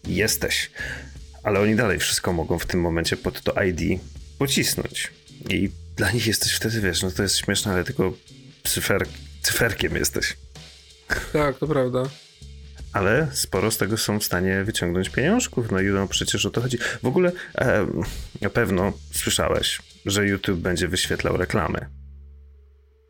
Jesteś. 0.07 0.71
Ale 1.43 1.59
oni 1.59 1.75
dalej 1.75 1.99
wszystko 1.99 2.33
mogą 2.33 2.59
w 2.59 2.65
tym 2.65 2.81
momencie 2.81 3.17
pod 3.17 3.41
to 3.41 3.63
ID 3.63 4.01
pocisnąć. 4.37 5.11
I 5.49 5.69
dla 5.95 6.11
nich 6.11 6.27
jesteś 6.27 6.53
wtedy, 6.53 6.81
wiesz, 6.81 7.03
no 7.03 7.11
to 7.11 7.23
jest 7.23 7.37
śmieszne, 7.37 7.71
ale 7.71 7.83
tylko 7.83 8.13
cyfer, 8.63 9.05
cyferkiem 9.43 9.95
jesteś. 9.95 10.37
Tak, 11.33 11.57
to 11.57 11.67
prawda. 11.67 12.03
Ale 12.93 13.27
sporo 13.31 13.71
z 13.71 13.77
tego 13.77 13.97
są 13.97 14.19
w 14.19 14.23
stanie 14.23 14.63
wyciągnąć 14.63 15.09
pieniążków, 15.09 15.71
no 15.71 15.79
i 15.79 15.85
no 15.85 16.07
przecież 16.07 16.45
o 16.45 16.49
to 16.49 16.61
chodzi. 16.61 16.77
W 17.03 17.07
ogóle 17.07 17.31
e, 17.57 17.87
na 18.41 18.49
pewno 18.49 18.93
słyszałeś, 19.11 19.79
że 20.05 20.27
YouTube 20.27 20.59
będzie 20.59 20.87
wyświetlał 20.87 21.37
reklamy. 21.37 21.85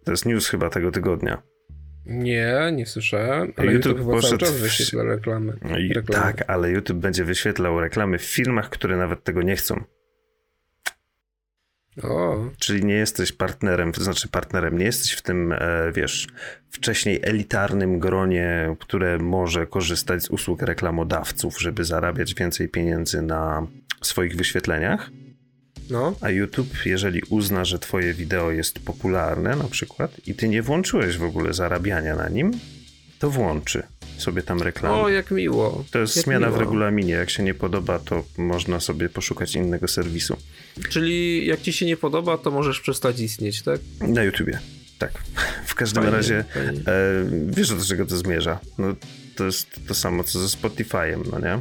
To 0.05 0.11
jest 0.11 0.25
news 0.25 0.47
chyba 0.47 0.69
tego 0.69 0.91
tygodnia. 0.91 1.41
Nie, 2.05 2.71
nie 2.73 2.85
słyszałem, 2.85 3.53
ale 3.57 3.73
YouTube, 3.73 3.85
YouTube 3.85 4.07
chyba 4.07 4.21
cały 4.21 4.37
czas 4.37 4.51
wyświetla 4.51 5.03
reklamy. 5.03 5.57
No 5.61 5.75
reklamy. 5.95 6.23
Tak, 6.23 6.43
ale 6.49 6.69
YouTube 6.69 6.97
będzie 6.97 7.25
wyświetlał 7.25 7.79
reklamy 7.79 8.17
w 8.17 8.23
filmach, 8.23 8.69
które 8.69 8.97
nawet 8.97 9.23
tego 9.23 9.41
nie 9.41 9.55
chcą. 9.55 9.83
O. 12.03 12.45
Czyli 12.59 12.85
nie 12.85 12.93
jesteś 12.93 13.31
partnerem, 13.31 13.91
to 13.91 14.03
znaczy 14.03 14.27
partnerem, 14.27 14.77
nie 14.77 14.85
jesteś 14.85 15.11
w 15.11 15.21
tym, 15.21 15.51
e, 15.51 15.91
wiesz, 15.95 16.27
wcześniej 16.69 17.19
elitarnym 17.23 17.99
gronie, 17.99 18.75
które 18.79 19.17
może 19.17 19.67
korzystać 19.67 20.23
z 20.23 20.29
usług 20.29 20.61
reklamodawców, 20.61 21.61
żeby 21.61 21.85
zarabiać 21.85 22.33
więcej 22.33 22.69
pieniędzy 22.69 23.21
na 23.21 23.67
swoich 24.01 24.35
wyświetleniach. 24.35 25.11
No. 25.89 26.15
A 26.21 26.29
YouTube, 26.29 26.85
jeżeli 26.85 27.21
uzna, 27.29 27.65
że 27.65 27.79
twoje 27.79 28.13
wideo 28.13 28.51
jest 28.51 28.79
popularne 28.79 29.55
na 29.55 29.63
przykład 29.63 30.27
i 30.27 30.35
ty 30.35 30.49
nie 30.49 30.61
włączyłeś 30.61 31.17
w 31.17 31.23
ogóle 31.23 31.53
zarabiania 31.53 32.15
na 32.15 32.29
nim, 32.29 32.51
to 33.19 33.29
włączy 33.29 33.83
sobie 34.17 34.41
tam 34.41 34.61
reklamę. 34.61 34.95
O, 34.95 35.09
jak 35.09 35.31
miło. 35.31 35.85
To 35.91 35.99
jest 35.99 36.15
jak 36.15 36.25
zmiana 36.25 36.47
miło. 36.47 36.57
w 36.57 36.61
regulaminie. 36.61 37.13
Jak 37.13 37.29
się 37.29 37.43
nie 37.43 37.53
podoba, 37.53 37.99
to 37.99 38.23
można 38.37 38.79
sobie 38.79 39.09
poszukać 39.09 39.55
innego 39.55 39.87
serwisu. 39.87 40.37
Czyli 40.89 41.45
jak 41.47 41.61
ci 41.61 41.73
się 41.73 41.85
nie 41.85 41.97
podoba, 41.97 42.37
to 42.37 42.51
możesz 42.51 42.79
przestać 42.79 43.19
istnieć, 43.19 43.61
tak? 43.61 43.81
Na 44.07 44.23
YouTubie. 44.23 44.59
Tak. 44.97 45.11
W 45.65 45.75
każdym 45.75 46.03
fajnie, 46.03 46.17
razie 46.17 46.43
fajnie. 46.53 46.79
E, 46.79 47.25
wiesz, 47.47 47.69
do 47.69 47.85
czego 47.85 48.05
to 48.05 48.17
zmierza. 48.17 48.59
No, 48.77 48.95
to 49.35 49.45
jest 49.45 49.87
to 49.87 49.93
samo, 49.93 50.23
co 50.23 50.39
ze 50.39 50.57
Spotify'em, 50.57 51.19
no 51.31 51.39
nie? 51.39 51.59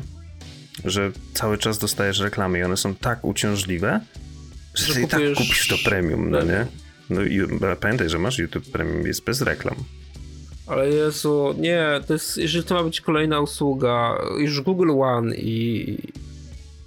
Że 0.84 1.12
cały 1.34 1.58
czas 1.58 1.78
dostajesz 1.78 2.18
reklamy 2.18 2.58
i 2.58 2.62
one 2.62 2.76
są 2.76 2.94
tak 2.94 3.24
uciążliwe, 3.24 4.00
że, 4.74 4.86
że 4.86 4.94
ty 4.94 5.02
i 5.02 5.08
tak 5.08 5.20
kupisz 5.36 5.68
to 5.68 5.76
premium, 5.84 6.30
no 6.30 6.42
nie? 6.42 6.66
No 7.10 7.22
i 7.22 7.40
pamiętaj, 7.80 8.08
że 8.08 8.18
masz 8.18 8.38
YouTube 8.38 8.70
Premium, 8.70 9.06
jest 9.06 9.24
bez 9.24 9.40
reklam. 9.40 9.74
Ale 10.72 10.88
Jezu, 10.88 11.54
nie, 11.58 12.00
to 12.06 12.12
jest, 12.12 12.36
jeżeli 12.36 12.64
to 12.64 12.74
ma 12.74 12.84
być 12.84 13.00
kolejna 13.00 13.40
usługa, 13.40 14.18
już 14.38 14.60
Google 14.60 14.90
One 15.00 15.36
i 15.36 15.98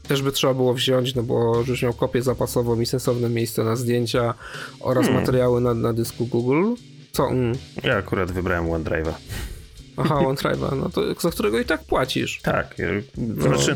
też 0.07 0.21
by 0.21 0.31
trzeba 0.31 0.53
było 0.53 0.73
wziąć, 0.73 1.15
no 1.15 1.23
bo 1.23 1.63
już 1.67 1.81
miał 1.81 1.93
kopię 1.93 2.21
zapasową 2.21 2.81
i 2.81 2.85
sensowne 2.85 3.29
miejsce 3.29 3.63
na 3.63 3.75
zdjęcia 3.75 4.33
oraz 4.79 5.05
hmm. 5.05 5.21
materiały 5.21 5.61
na, 5.61 5.73
na 5.73 5.93
dysku 5.93 6.25
Google. 6.25 6.73
Co? 7.11 7.29
Mm. 7.29 7.57
Ja 7.83 7.97
akurat 7.97 8.31
wybrałem 8.31 8.65
OneDrive'a. 8.65 9.13
Aha, 9.97 10.15
OneDrive'a, 10.15 10.77
no 10.77 10.89
to 10.89 11.21
za 11.21 11.31
którego 11.31 11.59
i 11.59 11.65
tak 11.65 11.83
płacisz. 11.83 12.39
Tak, 12.41 12.75
no. 13.17 13.43
znaczy 13.43 13.75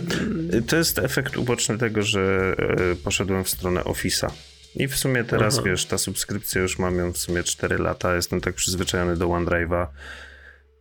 to 0.67 0.75
jest 0.75 0.99
efekt 0.99 1.37
uboczny 1.37 1.77
tego, 1.77 2.01
że 2.01 2.55
e, 2.57 2.95
poszedłem 2.95 3.43
w 3.43 3.49
stronę 3.49 3.81
Office'a. 3.81 4.29
I 4.75 4.87
w 4.87 4.95
sumie 4.95 5.23
teraz, 5.23 5.57
Aha. 5.57 5.63
wiesz, 5.69 5.85
ta 5.85 5.97
subskrypcja 5.97 6.61
już 6.61 6.79
mam 6.79 6.97
ją 6.97 7.13
w 7.13 7.17
sumie 7.17 7.43
4 7.43 7.77
lata, 7.77 8.15
jestem 8.15 8.41
tak 8.41 8.55
przyzwyczajony 8.55 9.17
do 9.17 9.27
OneDrive'a, 9.27 9.87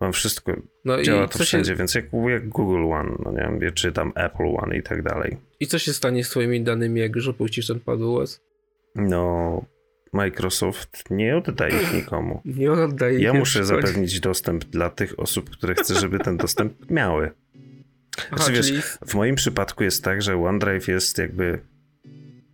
Mam 0.00 0.12
wszystko, 0.12 0.52
no 0.84 1.02
działa 1.02 1.28
to 1.28 1.38
wszędzie, 1.38 1.70
się... 1.70 1.76
więc 1.76 1.94
jak, 1.94 2.04
jak, 2.28 2.48
Google 2.48 2.92
One, 2.92 3.16
no 3.24 3.32
nie 3.32 3.58
wiem, 3.60 3.72
czy 3.74 3.92
tam 3.92 4.12
Apple 4.14 4.56
One 4.56 4.76
i 4.76 4.82
tak 4.82 5.02
dalej. 5.02 5.36
I 5.60 5.66
co 5.66 5.78
się 5.78 5.92
stanie 5.92 6.24
z 6.24 6.30
twoimi 6.30 6.60
danymi, 6.60 7.00
jak 7.00 7.16
już 7.16 7.28
opuścisz 7.28 7.66
ten 7.66 7.80
padOS? 7.80 8.40
No, 8.94 9.64
Microsoft 10.12 11.04
nie 11.10 11.36
oddaje 11.36 11.82
ich 11.82 11.94
nikomu. 11.94 12.42
Nie 12.58 12.72
oddaje 12.72 13.20
Ja 13.20 13.32
muszę 13.32 13.64
zapewnić 13.64 14.20
dostęp 14.20 14.64
dla 14.64 14.90
tych 14.90 15.20
osób, 15.20 15.50
które 15.50 15.74
chcę, 15.74 15.94
żeby 15.94 16.18
ten 16.18 16.36
dostęp 16.36 16.90
miały. 16.90 17.30
Aha, 18.18 18.36
znaczy, 18.36 18.52
wiesz, 18.52 18.66
czyli... 18.66 18.82
w 19.06 19.14
moim 19.14 19.34
przypadku 19.34 19.84
jest 19.84 20.04
tak, 20.04 20.22
że 20.22 20.36
OneDrive 20.36 20.88
jest 20.88 21.18
jakby 21.18 21.58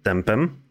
tempem, 0.03 0.64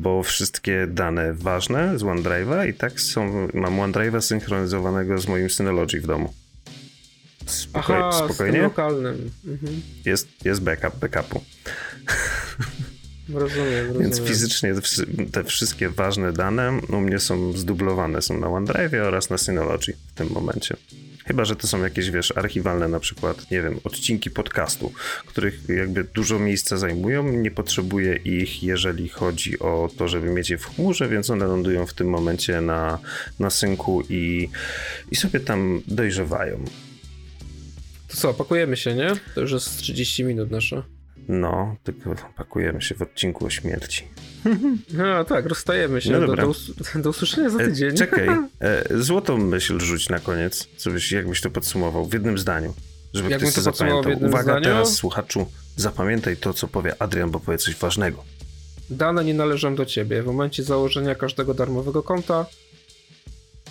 bo 0.00 0.22
wszystkie 0.22 0.86
dane 0.86 1.34
ważne 1.34 1.98
z 1.98 2.02
OneDrive'a 2.02 2.68
i 2.68 2.74
tak 2.74 3.00
są, 3.00 3.48
mam 3.54 3.76
OneDrive'a 3.76 4.20
synchronizowanego 4.20 5.18
z 5.18 5.28
moim 5.28 5.50
Synology 5.50 6.00
w 6.00 6.06
domu. 6.06 6.32
Spokoj, 7.46 7.96
Aha, 7.98 8.12
spokojnie. 8.12 8.58
Z 8.58 8.62
lokalnym. 8.62 9.30
Mhm. 9.46 9.82
Jest, 10.04 10.28
jest 10.44 10.62
backup 10.62 10.96
backupu. 10.96 11.40
Rozumiem, 13.28 13.86
rozumiem. 13.86 14.02
Więc 14.02 14.20
fizycznie 14.20 14.74
te 15.32 15.44
wszystkie 15.44 15.88
ważne 15.88 16.32
dane 16.32 16.80
u 16.88 17.00
mnie 17.00 17.18
są 17.18 17.52
zdublowane, 17.52 18.22
są 18.22 18.40
na 18.40 18.48
OneDrive 18.48 18.94
oraz 19.06 19.30
na 19.30 19.38
Synology 19.38 19.92
w 20.08 20.12
tym 20.12 20.28
momencie. 20.30 20.76
Chyba, 21.30 21.44
że 21.44 21.56
to 21.56 21.66
są 21.66 21.82
jakieś, 21.82 22.10
wiesz, 22.10 22.36
archiwalne 22.36 22.88
na 22.88 23.00
przykład, 23.00 23.50
nie 23.50 23.62
wiem, 23.62 23.80
odcinki 23.84 24.30
podcastu, 24.30 24.92
których 25.26 25.68
jakby 25.68 26.04
dużo 26.04 26.38
miejsca 26.38 26.76
zajmują. 26.76 27.32
Nie 27.32 27.50
potrzebuję 27.50 28.16
ich, 28.16 28.62
jeżeli 28.62 29.08
chodzi 29.08 29.58
o 29.58 29.90
to, 29.96 30.08
żeby 30.08 30.30
mieć 30.30 30.50
je 30.50 30.58
w 30.58 30.64
chmurze, 30.64 31.08
więc 31.08 31.30
one 31.30 31.46
lądują 31.46 31.86
w 31.86 31.94
tym 31.94 32.08
momencie 32.08 32.60
na, 32.60 32.98
na 33.38 33.50
synku 33.50 34.02
i, 34.08 34.48
i 35.10 35.16
sobie 35.16 35.40
tam 35.40 35.82
dojrzewają. 35.86 36.64
To 38.08 38.16
co, 38.16 38.34
pakujemy 38.34 38.76
się, 38.76 38.94
nie? 38.94 39.12
To 39.34 39.40
już 39.40 39.52
jest 39.52 39.76
30 39.76 40.24
minut 40.24 40.50
nasze. 40.50 40.82
No, 41.28 41.76
tylko 41.84 42.14
pakujemy 42.36 42.82
się 42.82 42.94
w 42.94 43.02
odcinku 43.02 43.46
o 43.46 43.50
śmierci. 43.50 44.04
No 44.92 45.24
tak, 45.24 45.46
rozstajemy 45.46 46.00
się. 46.00 46.10
No 46.10 46.20
dobra. 46.20 46.46
Do, 46.46 46.52
do, 46.94 47.02
do 47.02 47.10
usłyszenia 47.10 47.50
za 47.50 47.58
e, 47.58 47.66
tydzień. 47.66 47.88
E, 47.88 47.92
czekaj, 47.92 48.28
e, 48.60 48.84
złotą 48.98 49.38
myśl 49.38 49.80
rzuć 49.80 50.08
na 50.08 50.18
koniec, 50.18 50.68
co 50.76 50.90
byś, 50.90 51.12
jakbyś 51.12 51.40
to 51.40 51.50
podsumował 51.50 52.06
w 52.06 52.12
jednym 52.12 52.38
zdaniu. 52.38 52.74
Żeby 53.14 53.30
Jak 53.30 53.40
ktoś 53.40 53.54
to 53.54 53.60
zapamiętał. 53.60 54.12
Uwaga, 54.20 54.42
zdaniu? 54.42 54.64
teraz 54.64 54.94
słuchaczu, 54.94 55.46
zapamiętaj 55.76 56.36
to, 56.36 56.52
co 56.52 56.68
powie 56.68 57.02
Adrian, 57.02 57.30
bo 57.30 57.40
powie 57.40 57.58
coś 57.58 57.76
ważnego. 57.76 58.24
Dane 58.90 59.24
nie 59.24 59.34
należą 59.34 59.74
do 59.74 59.86
ciebie. 59.86 60.22
W 60.22 60.26
momencie 60.26 60.62
założenia 60.62 61.14
każdego 61.14 61.54
darmowego 61.54 62.02
konta 62.02 62.46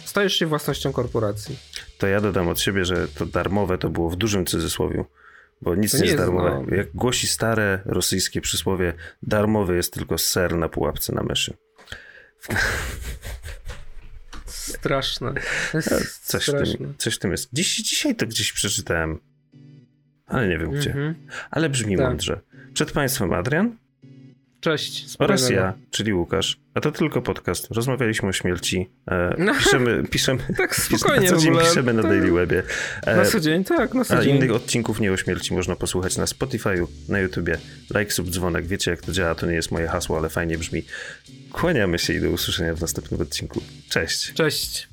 stajesz 0.06 0.34
się 0.34 0.46
własnością 0.46 0.92
korporacji. 0.92 1.60
To 1.98 2.08
ja 2.08 2.22
dodam 2.22 2.48
od 2.48 2.60
siebie, 2.60 2.86
że 2.86 3.08
to 3.08 3.26
darmowe 3.26 3.78
to 3.78 3.90
było 3.90 4.10
w 4.10 4.16
dużym 4.16 4.46
cudzysłowiu 4.46 5.06
bo 5.62 5.76
nic 5.76 5.94
nie, 5.94 6.00
nie 6.00 6.06
jest 6.06 6.18
darmowe. 6.18 6.66
No. 6.68 6.76
Jak 6.76 6.92
głosi 6.92 7.28
stare 7.28 7.82
rosyjskie 7.86 8.42
przysłowie, 8.42 8.94
darmowy 9.24 9.76
jest 9.76 9.94
tylko 9.94 10.18
ser 10.18 10.56
na 10.56 10.70
pułapce 10.70 11.16
na 11.16 11.24
myszy. 11.24 11.54
Straszne. 14.46 15.34
Coś, 16.22 16.44
straszne. 16.44 16.78
Tym, 16.78 16.94
coś 16.98 17.20
tym 17.20 17.32
jest. 17.32 17.50
Dziś, 17.54 17.76
dzisiaj 17.76 18.16
to 18.16 18.28
gdzieś 18.28 18.54
przeczytałem, 18.54 19.20
ale 20.26 20.48
nie 20.48 20.58
wiem 20.58 20.72
gdzie. 20.72 20.92
Mm 20.92 21.14
-hmm. 21.14 21.18
Ale 21.52 21.70
brzmi 21.70 21.98
tak. 21.98 22.08
mądrze. 22.08 22.42
Przed 22.74 22.92
Państwem 22.92 23.34
Adrian. 23.34 23.78
Cześć. 24.60 25.16
Oraz 25.20 25.50
ja, 25.50 25.74
czyli 25.92 26.14
Łukasz. 26.14 26.60
A 26.80 26.82
to 26.82 26.92
tylko 26.92 27.22
podcast. 27.22 27.68
Rozmawialiśmy 27.72 28.30
o 28.30 28.34
śmierci. 28.34 28.90
E, 29.12 29.36
no, 29.38 29.54
piszemy, 29.56 30.04
piszemy. 30.04 30.40
tak 30.58 30.76
spokojnie. 30.76 31.32
Na 31.32 31.38
co 31.38 31.42
dzień 31.44 31.58
piszemy 31.60 31.94
na 31.94 32.04
Daily 32.04 32.32
Webie. 32.32 32.64
E, 33.06 33.16
na 33.16 33.26
co 33.26 33.40
dzień, 33.40 33.64
tak, 33.64 33.94
na 33.94 34.06
co 34.06 34.18
a 34.18 34.24
dzień. 34.24 34.36
innych 34.36 34.52
odcinków 34.52 35.00
nie 35.00 35.12
o 35.12 35.18
śmierci 35.18 35.54
można 35.54 35.76
posłuchać 35.76 36.18
na 36.18 36.26
Spotify'u, 36.26 36.88
na 37.10 37.20
YouTubie. 37.20 37.58
Like, 37.96 38.12
sub, 38.12 38.30
dzwonek. 38.30 38.68
Wiecie 38.68 38.92
jak 38.92 39.02
to 39.02 39.12
działa. 39.12 39.36
To 39.36 39.46
nie 39.46 39.54
jest 39.54 39.72
moje 39.72 39.88
hasło, 39.88 40.18
ale 40.18 40.30
fajnie 40.30 40.58
brzmi. 40.58 40.86
Kłaniamy 41.52 42.00
się 42.00 42.14
i 42.14 42.22
do 42.22 42.30
usłyszenia 42.30 42.76
w 42.76 42.82
następnym 42.82 43.22
odcinku. 43.22 43.62
Cześć. 43.90 44.34
Cześć. 44.34 44.88